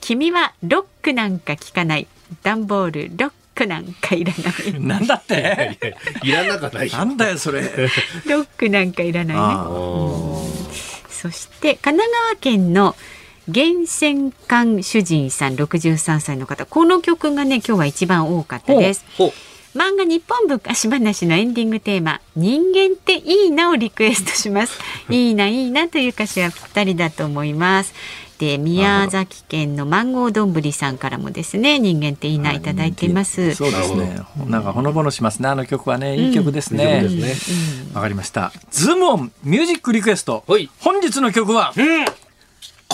[0.00, 2.08] 君はロックなんか聞かない
[2.42, 4.80] 段ボールロックなんかいらない。
[4.80, 5.76] なんだって？
[6.22, 6.96] いらなかないよ。
[6.98, 7.60] なんだよそれ。
[8.26, 9.66] ロックなんかいらないねあ
[11.10, 12.94] そして神奈川県の
[13.48, 16.66] 源泉館主人さん63歳の方。
[16.66, 19.04] この曲がね今日は一番多かったです。
[19.74, 24.78] 漫画日本昔話のエンディングテーマ人間っていいなをリクエストします。
[25.10, 27.92] いいないいなという歌詞はぴったりだと思います
[28.38, 34.20] で宮崎県のマンゴーどんぶりさんからもですね人間っていいないただいていますそうですね。
[34.46, 35.48] なんかほのぼのしますね。
[35.48, 37.36] あの曲はね、いい曲ですねで。
[37.36, 37.52] す
[37.84, 37.94] ね。
[37.94, 38.52] わかりました。
[38.70, 40.68] ズームオンミュージックリクエストはい。
[40.80, 41.72] 本日の曲は、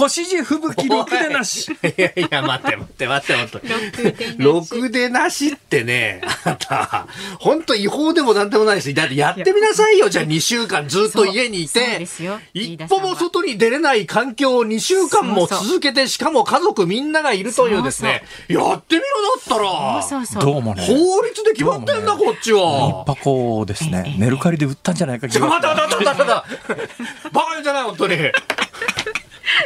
[0.00, 1.70] 腰地吹雪ろくでなし。
[1.70, 4.26] いやいや、待って待って待って待って。
[4.38, 7.06] ろろくでなしってね、あなた、
[7.38, 8.94] 本当違法でもなんでもないです。
[8.94, 10.08] だってやってみなさいよ。
[10.08, 20.86] じゃあ2週間ずっと家にいてですよ、一歩も外に出れない環境を2週間も続けて、しかも家族みんながいるというですね、やってみろだったら、そうそうどうもね。
[20.86, 23.04] 法律で決まってんだ、こっちは。
[23.04, 24.16] 一箱ですね。
[24.18, 25.28] メルカリで売ったんじゃないか。
[25.28, 26.42] ちょ、待って待って待って待
[26.72, 27.30] って。
[27.32, 28.16] バカじゃない、本当に。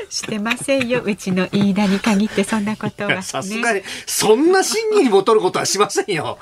[0.09, 1.03] してませんよ。
[1.05, 6.39] うちの飯田に限ってそんなことは、ね、さすがに、そんな審議にもとることはしませんよ。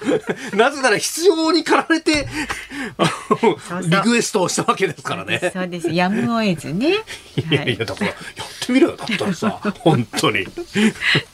[0.55, 2.29] なぜなら必要に駆られて、
[3.89, 5.51] リクエストをしたわけですからね。
[5.53, 6.97] そうですやむを得ずね、はい
[7.51, 7.79] いやい。
[7.79, 8.17] や、だから、やっ
[8.67, 10.47] てみろよ、だったらさ、本当に。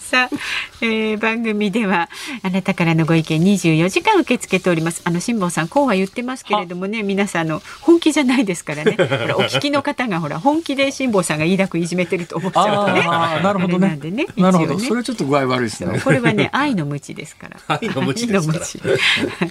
[0.08, 0.36] さあ、
[0.80, 2.08] えー番組では
[2.42, 14.26] あなたからのご意見24時間受け付けておりますあの辛坊さんこうは言ってますけれどもね皆さんあの本気じゃないですからねお聞きの方がほら本気で辛坊さんが飯田君いじめてると思っちゃうとねああ、なるほどねなんでね。
[14.36, 14.78] なるほど。
[14.78, 16.00] それはちょっと具合悪いですね。
[16.00, 18.64] これはね愛の無知ですから 愛の無知ですから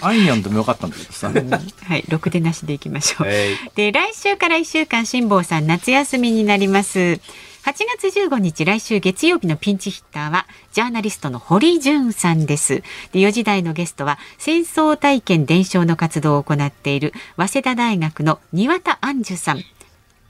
[0.00, 1.30] の あいみょんでもよかったんだけどさ。
[1.84, 3.26] はい、ろくでなしでいきましょう。
[3.26, 3.36] はい
[3.74, 7.20] で、来週から1週間、辛坊さん夏休みになります。
[7.68, 12.76] 8月15日来週月曜日のピンチヒッターはジャーナリストの堀潤さんです。
[13.12, 19.62] で4時台のゲストは戦争体験伝承の活動を行っている早稲田大学の庭田杏樹さん。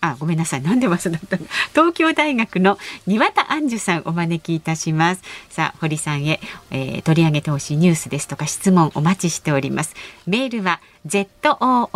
[0.01, 0.63] あ、ごめんなさい。
[0.63, 1.47] なんで早稲田だったの？
[1.71, 5.23] 東京大学の庭田杏樹さんお招きいたします。
[5.51, 6.41] さあ、堀さんへ、
[6.71, 9.95] えー取り上げてほしいニュースですとか質問お待ちしております。
[10.27, 11.89] メールは zoom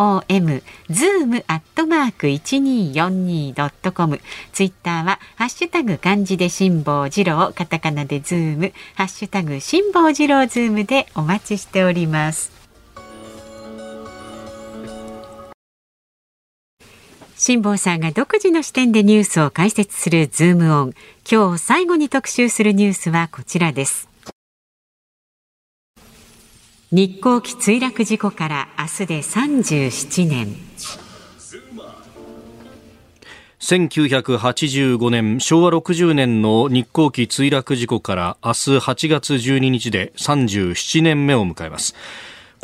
[0.88, 4.20] zoom アットマーク一二四二ドットコム。
[4.53, 12.61] ツイッターはハッシュタグ漢字で辛坊治郎、カタカナでズーム、ハッシュタグ辛坊治郎ズームでお待ちしております。
[17.45, 20.95] 辛坊さんが独自の視点でニュースを解説するズームオン。
[21.28, 24.09] 今日最後に特集するニュースはこちらです。
[26.93, 30.57] 日航機墜落事故から明日で37年。
[33.59, 41.97] 1985年昭和60年の日航機墜落事故から明日8月12日で37年目を迎えます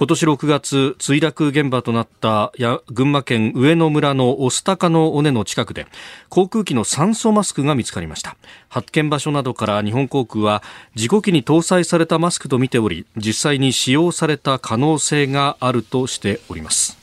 [0.00, 5.88] 今年6月墜落現場となったや群馬県上野村の御巣鷹の尾根の近くで
[6.28, 8.36] 航空機の酸素マスクが見つかりました。
[8.68, 10.62] 発見場所などから日本航空は
[10.94, 16.96] 事故機に搭載されたマスクとみており実際に使用された可能性があるとしております。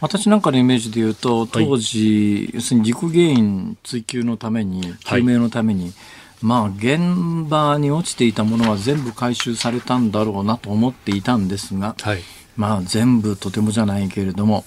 [0.00, 5.92] 私なんかのイメージで言うと当時、要するに事故原因追及のために究明のために、
[6.42, 12.20] まあ現場に落ちていたものは全部回収されたんだろうなと思っていたんですが、はい。
[12.56, 14.64] まあ全部とてもじゃないけれども、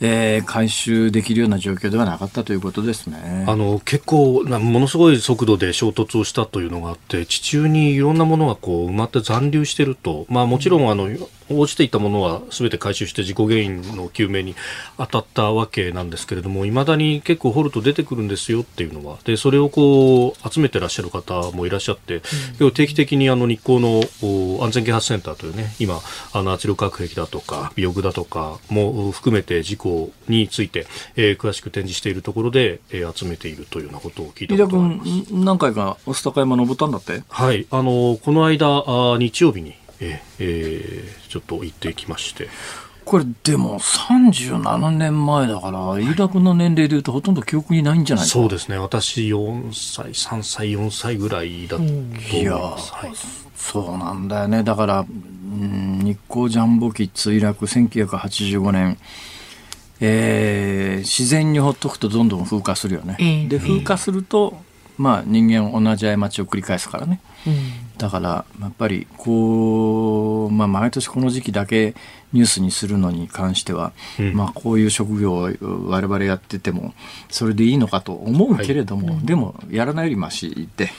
[0.00, 3.44] えー回収できるような状況ではなかったということですね。
[3.46, 11.08] あの結構なものすごい速度で衝突をしたというのがあって地中にいろんなものがこう埋まって残留していると、まあ、もちろんあの
[11.50, 14.54] 落ちていたものは全て回収して事故原因の究明に
[14.98, 19.18] 当たったわけなんですけれどもいまだに結構掘ると出てくるんですよっていうのは。
[19.24, 22.22] でそれをこう集めてらっしゃる方もいらっしゃって、
[22.60, 24.00] うん、定期的にあの日光の
[24.62, 26.00] 安全啓発センターというね今
[26.32, 30.86] あの圧力核兵器だとか尾翼だとかも含めて事故について、
[31.16, 35.10] えー、詳しく展示しているところで、えー、集めているというようなことを聞いたことがあります。
[35.32, 37.22] 何回か御巣鷹山登ったんだって？
[37.28, 37.66] はい。
[37.70, 42.48] あのこの間あ日曜日にええー、ちょっと行ってきまして。
[43.04, 48.78] これでも37年前だから、飯田君の年齢でいうとほとんど記憶にないんじゃないそうですね。
[48.78, 52.36] 私4歳、3歳、4歳ぐらいだと思います。
[52.36, 53.10] いや、はい、
[53.56, 54.62] そうなんだよね。
[54.62, 58.98] だから、ん、日光ジャンボ機墜落1985年、
[60.00, 63.16] えー、自然にほっとくとどんどん風化するよね。
[63.18, 64.62] えー、で、風化すると、
[64.96, 67.20] まあ人間同じ過ちを繰り返すからね。
[67.98, 71.94] だからやっぱりこう、まあ、毎年この時期だけ
[72.32, 75.50] ニュースにするのに関しては、うん、まあ、こういう職業を
[75.88, 76.94] 我々やってても
[77.28, 80.90] それでいいのかと思うけれども、はい、でもやらないよりましで、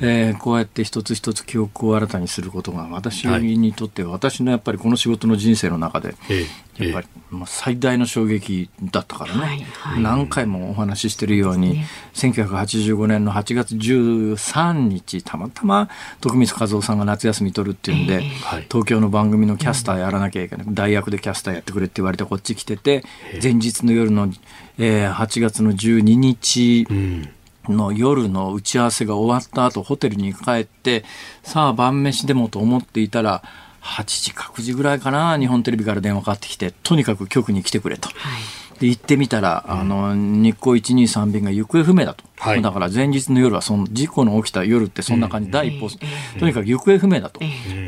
[0.00, 6.14] えー、こうやって一つ一つ記憶を新たにすることが私にとっては、私のやっぱりこの仕事の人生の中で、
[6.84, 15.88] やっぱり、まあ、最大の衝撃だったからね、はいはい、何回もお話ししてるように、ね、1985年の8月13日たまたま
[16.20, 23.02] 徳光和夫さんが夏休み取るっていうんで、えー、東京の番組のキャスターやらなきゃいけない、うん、大学でキャスターやってくれって言われてこっち来てて、
[23.42, 24.28] 前日の夜の、
[24.78, 26.86] えー、8月の12日、
[27.68, 31.04] の夜の打ち合わせが終わった後ホテルに帰って
[31.42, 33.42] さあ晩飯でもと思っていたら
[33.82, 38.08] 8時か9時ぐらいかな日本テレビから電話かかってきてとにかく局に来てくれと。
[38.08, 45.90] はいで行ってみたら、あの日光123便が行方不明だと、はい、だから前日の夜はその事故の起きた夜ってそんな感じ、第一歩、
[46.38, 47.40] とにかく行方不明だと、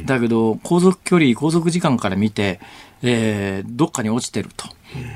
[0.05, 2.61] だけど航続距離航続時間から見て、
[3.03, 4.67] えー、どっかに落ちてると。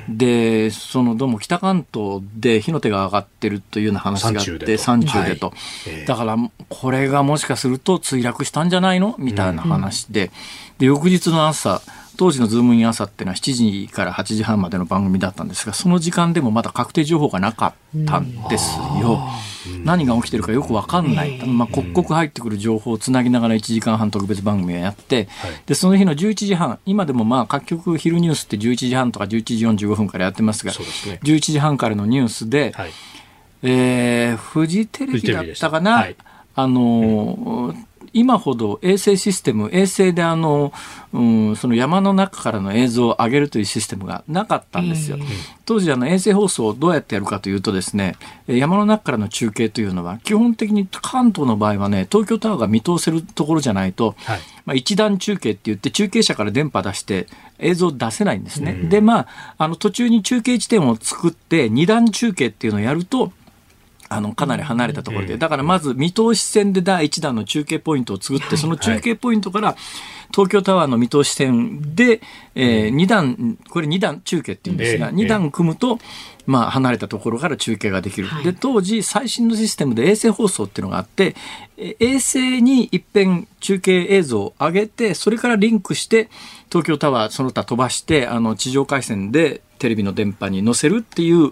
[0.09, 5.53] で、そのどうも北関東で火の手が上がってるというような話があって、山中でと。
[6.07, 6.35] だから、
[6.69, 9.15] これがもしかすると墜落したんじゃないの？
[9.19, 10.31] みたいな話で、
[10.79, 11.83] で、翌日の朝、
[12.17, 13.53] 当時のズームイン朝っていうのは7
[13.85, 19.19] 時から8時半までの番組だったんですが、その時間でもまだ確定情報がなかったんですよ。
[19.83, 25.27] 何が起きてるかよく分かんない、まあ、刻々入ってくる情報をつなぎながら1時間半特別番組をやって、
[25.65, 32.91] でその日の11時半、今でもまあ各局昼ニュースって11時半とか11時45分からやってますが、すね、11時半からのニュースで、はい、
[33.63, 36.07] えー、フジテレビだったかな？
[36.55, 37.87] あの、うん
[38.17, 40.73] 今ほど衛星システム、衛星であの、
[41.13, 45.17] うん、その山の中からの映像を上げるというシステムがなかったんですよ。
[45.65, 48.15] 当時あの衛星放送をどうやってやるかというとですね、
[48.47, 57.27] 山の中からの中継というのは基本的に関東の場合はね、東京タワーが見通せるところじゃないと、はい、まあ、一段中継って言って中継車から電波出して
[57.59, 58.71] 映像出せないんですね。
[58.71, 59.27] うん、で、まあ、
[59.59, 63.31] あの途中に中継地点を作って二段中継っていうのをやると、
[64.09, 69.75] あの、かなり離れたところで、だからまず見通し線で第1弾の中継ポイントを作って、その中継ポイントから、
[70.31, 72.21] 東京タワーの見通し線で、
[72.55, 75.99] えー、2段、これ2段中継っていうんですが、2段組むと、
[76.45, 78.29] まあ、離れたところから中継ができる。
[78.43, 81.35] で、当時、最新のシステムで衛星放送っていうのがあって、
[81.77, 86.29] 衛星に一遍中継映像を上げて、それからリンクして、
[86.69, 91.51] 東京タワーその他飛ばして、あの、地上回線でテレビの電波に載せるっていう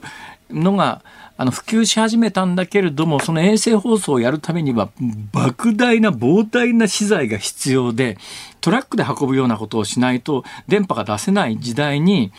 [0.49, 1.01] のが、
[1.37, 4.89] あの普及し始めたんだけれども、その衛星放送をやるためには、
[5.33, 8.17] 莫大な膨大な資材が必要で、
[8.61, 12.31] トラックで運ぶようなことをしないと電波が出せない時代に、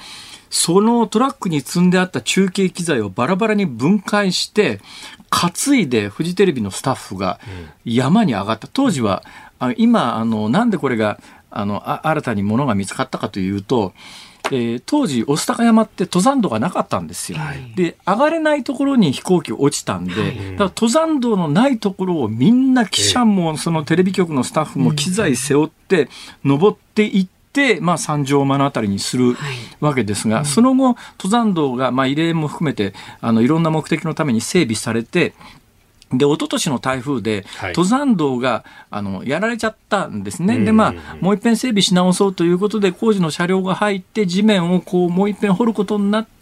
[0.48, 4.80] そのトラックに積んであった中継機材をバラバラに分解して、
[5.28, 7.38] 担いでフジテレビのスタッフが
[7.84, 8.66] 山に上がった。
[8.66, 9.22] 当時は、
[9.76, 11.20] 今、あの、なんでこれが、
[11.50, 13.92] あの、新たに物が見つかったかというと、
[14.50, 17.38] えー、当時、御巣鷹山って登山道がなかったんですよ。
[17.38, 26.08] はい、で、上がれないところに飛行機落ちたんで、はい、だから登山道のないところをみんな記者も、そのテレビ局のスタッフも機材背負って
[26.44, 29.36] 登っていって、まあ、三条間のあたりにする
[29.80, 35.34] わけですが、はい、その後、登山道が、まあ、慰霊も含めて、あの、いろんな目的のために整備されて、
[36.12, 40.58] で、一昨年の台風で、登山道が、あの、やられちゃったんですね。
[40.58, 46.35] で、まあ、もう一遍整備し直そうということで、工事の車両が入って、地面をこう、もう一遍掘ることになって、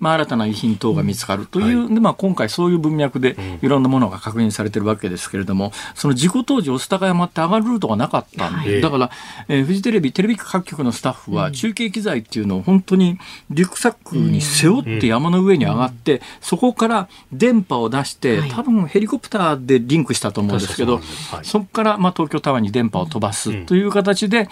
[0.00, 9.10] まあ、新たな遺品等が見つかるという、うんはい、でまあ、今回そういう文脈でいろんなものが確認されてるわけですけれども、その事故当時、御巣鷹山って上がるルートがなかったんで、はい、だから、
[9.48, 13.18] えー、フジテレビ、テレビ各局のスタッフは中継機材っていうのを本当に
[13.50, 21.00] リュックサックに背負って山の上に上がって、そこから電波を出して、多分ヘリコプターでリンクしたと思うんですけど、
[21.42, 24.48] そこからまあ東京タワーに電波を飛ばすという形で、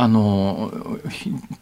[0.00, 0.70] あの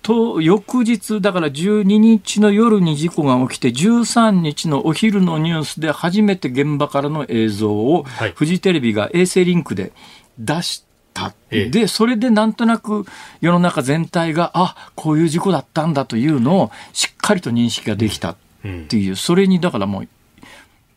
[0.03, 8.33] と翌日だから12日の夜に事故が起きて13日のお昼のニュースで初めて現場からの映像をはい。
[8.33, 9.93] フジテレビが衛星リンクで
[10.39, 10.85] 出し
[11.15, 11.71] た、ええ。
[11.71, 13.07] でそれでなんとなく
[13.41, 18.37] 世の中全体があこういう事故だったんだというのをしっかりと認識ができたっ
[18.89, 20.09] ていう、それにだからもう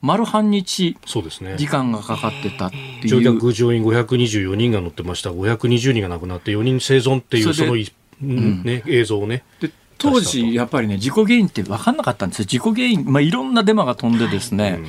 [0.02, 1.56] 丸半日そうですね。
[1.58, 3.34] 時間がかかってたって乗いう。
[3.40, 5.32] 客乗員524人が乗ってました。
[5.32, 7.92] 520人が亡くなって4人生存っていうそのい、
[8.24, 8.64] うん。
[8.64, 9.44] ね、映像をね。
[9.60, 12.46] で当時、やっぱりね、事故原因って分かんなかったんですよ。
[12.46, 14.80] 事故原因、まあ、いろんなデマが飛んでですね、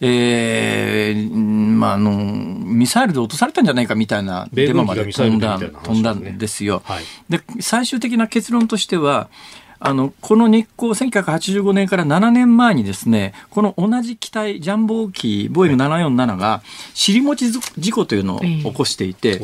[0.00, 6.82] えーうんまあ、あの、ミサイルで落とされたんじゃないかみたいな米デマまで飛んだ、んだんですよ。
[6.84, 7.04] はい。
[7.30, 9.30] で、最終的な結論としては、
[9.78, 16.62] あの、この日航1985年から7年前にですね、この同じ機体、ジャンボ機、ボーイング747が、
[16.94, 19.38] 尻餅事故というのを起こしていて、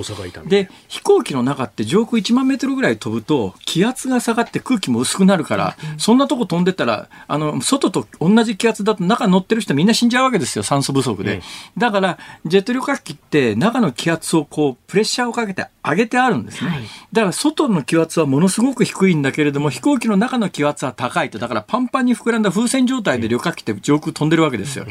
[0.46, 11.42] で飛行機の中って上空1万メートルぐらい飛ぶと気圧が下がって空気も薄くなるから、そんなとこ飛んでたらあの外と同じ気圧だと中乗ってる人みんな死んじゃうわけですよ酸素不足で、うん
[11.76, 16.70] だからジェット旅客機って中の気圧をこうプレッシャーをかけて上げてあるんですね、
[17.12, 21.38] だから外の気圧はものすごく低いんだけれども飛行機の中の気圧は高いと。
[21.38, 24.86] だからパンパンに膨らんだ風船状態で旅客機って上空飛んでるわけですよ、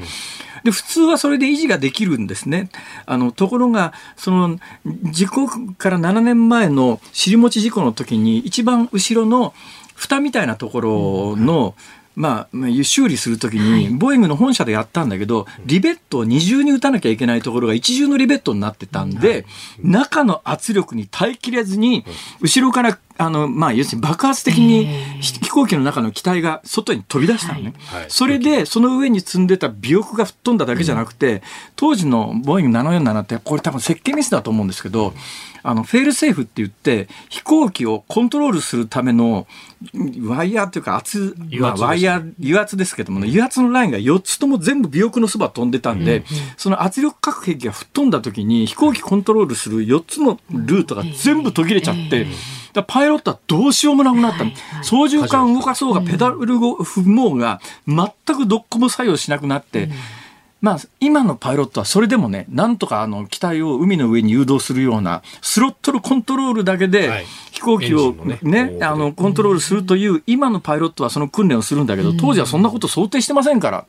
[0.63, 2.69] で普通はそれで維持ができるんですね。
[3.05, 9.53] あのところがその事故から7年前の尻餅事故の時に一番後ろの
[9.95, 19.45] 蓋みたいなところの、まあ、まあ修理するときに、ボーイングの本社でやったんだけど、リベットを二重に打たなきゃいけないところが一重のリベットになってたんで、
[19.81, 22.05] 中の圧力に耐えきれずに、
[22.41, 24.87] 後ろから、あの、まあ、要するに爆発的に
[25.21, 27.73] ひ飛行機の中の機体が外に飛び出したのね。
[27.85, 28.05] はい。
[28.07, 31.43] それで、その上に積んでた尾翼が吹っ飛んだだけじゃなくて、
[31.75, 35.13] 当時のボーイング747って、これ多分設計ミスだと思うんですけど、
[35.63, 39.47] あの、フェールセーフって言って、飛行機をコントロールするための、
[40.23, 41.87] ワイヤーというか圧、まあ、油圧ですね。
[41.87, 46.23] ワイヤー、油圧ですけどもね、油圧のラインが4つとも全部尾翼のそば飛んでたんで、
[46.57, 52.27] その圧力核兵器が吹っ飛んだ時に飛行機コントロールする4つのルートが全部途切れちゃって、
[52.73, 54.45] だパイロットはどうしようもなくなった。
[54.45, 54.51] の。
[54.83, 58.07] 操縦桿を動かそうがペダルを踏もうが全
[58.37, 59.89] くどっこも作用しなくなって、
[60.61, 67.25] まあ、今のパイロットはそれでもね、なんとかあの機体を海の上に誘導するような、スロットルコントロールだけはでい。
[67.51, 73.85] 飛行機をねあの、コントロールするという、今のパイロットはその訓練をするんだけど、当時はそんなこと想定してませんから、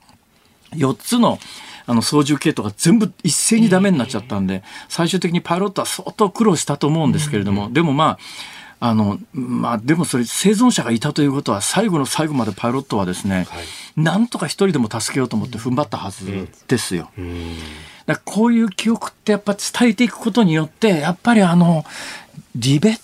[0.72, 1.38] 4つの、
[1.84, 8.18] あの操縦系統が全部一斉にダメになっちゃったんで、最終的にパイロットは相当苦労したと思うんですけれども、でもまあ、
[8.84, 13.46] あの、まあ、でもそれ生存者がいたということは、最後の最後までパイロットはですね、
[13.96, 17.08] なんとか一人でも助けようと思って踏ん張ったはずですよ。
[18.06, 21.84] だからこういう記憶ってやっぱ伝えていくことによって、やっぱりあの、
[22.56, 22.98] リベ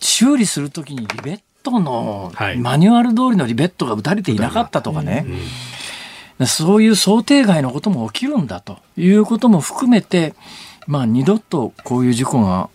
[0.00, 2.58] 修理するときにリベットの、はい。
[2.58, 5.26] マニュアル通りのリベットが打たれていなかったとかね、
[6.44, 10.34] そういう想定外のことも起きるんだということも含めて、
[10.88, 12.68] まあ二度とこういう事故が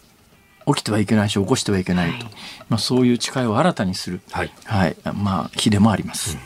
[0.68, 2.26] 起きてはいけないし、起こしてはいけないと。
[2.70, 4.51] まあそういう誓いを新たにする、はい。
[4.66, 6.38] はい、まあ日でもあります。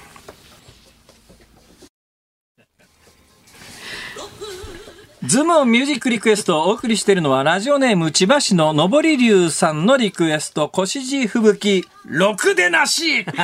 [5.21, 13.23] ズームオンミュージックリクエストをお送りしているのはラジオネーム千葉市の上り龍さんのリクエスト、腰地吹雪、ろくでなし。
[13.23, 13.35] ロッ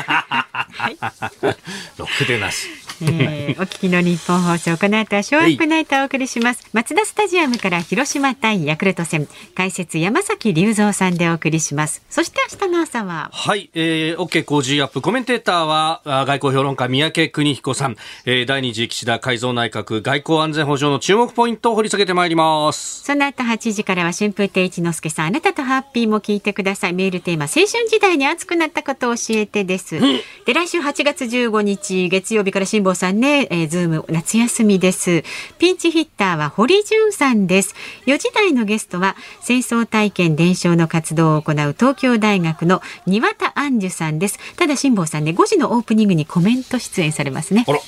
[2.17, 2.67] クでなし。
[3.01, 6.67] えーお聞きの日本放送この後はショーアップナイトをお送りします。
[6.73, 9.27] マツダスタジアムから広島対ヤクルト戦。
[9.53, 12.03] 解説山崎隆三さんでお送りします。
[12.09, 13.29] そして明日の朝は。
[13.33, 23.03] はい、えー、OK 工事アップコメンテーターはあ外交評論家三宅邦彦さん、えー、第二次岸田改造内閣外交安全保障の注目ポイントを掘り下げてまいります。
[23.03, 26.93] その後8時からは春風亭一之輔さんあなたとハッピーも聞いてください。
[26.93, 29.99] メールテーマ青春時代に熱くなったことを教えてです、
[30.45, 35.23] で来週8月15日月曜日から辛坊さんね、えー、ズーム夏休みです。
[35.57, 37.75] ピンチヒッターは堀潤さんです。
[38.05, 44.39] 4時台のゲストは戦争体験伝承の活動を行う東京大学の庭田杏珠さんです。
[44.55, 47.65] ただ辛坊さんね5時のオープニングにコメント出演されますね。
[47.67, 47.79] あら。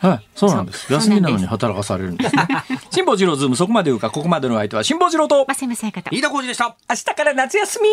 [0.00, 0.92] はい、そうなんです。
[0.92, 2.46] 休みなのに働かされるんですね。
[2.92, 6.76] 辛坊治郎ズーム、そこまで言うか、ここまでの相手は辛坊治郎と、増山さやかと飯田浩司でした。
[6.90, 7.88] 明日から夏休み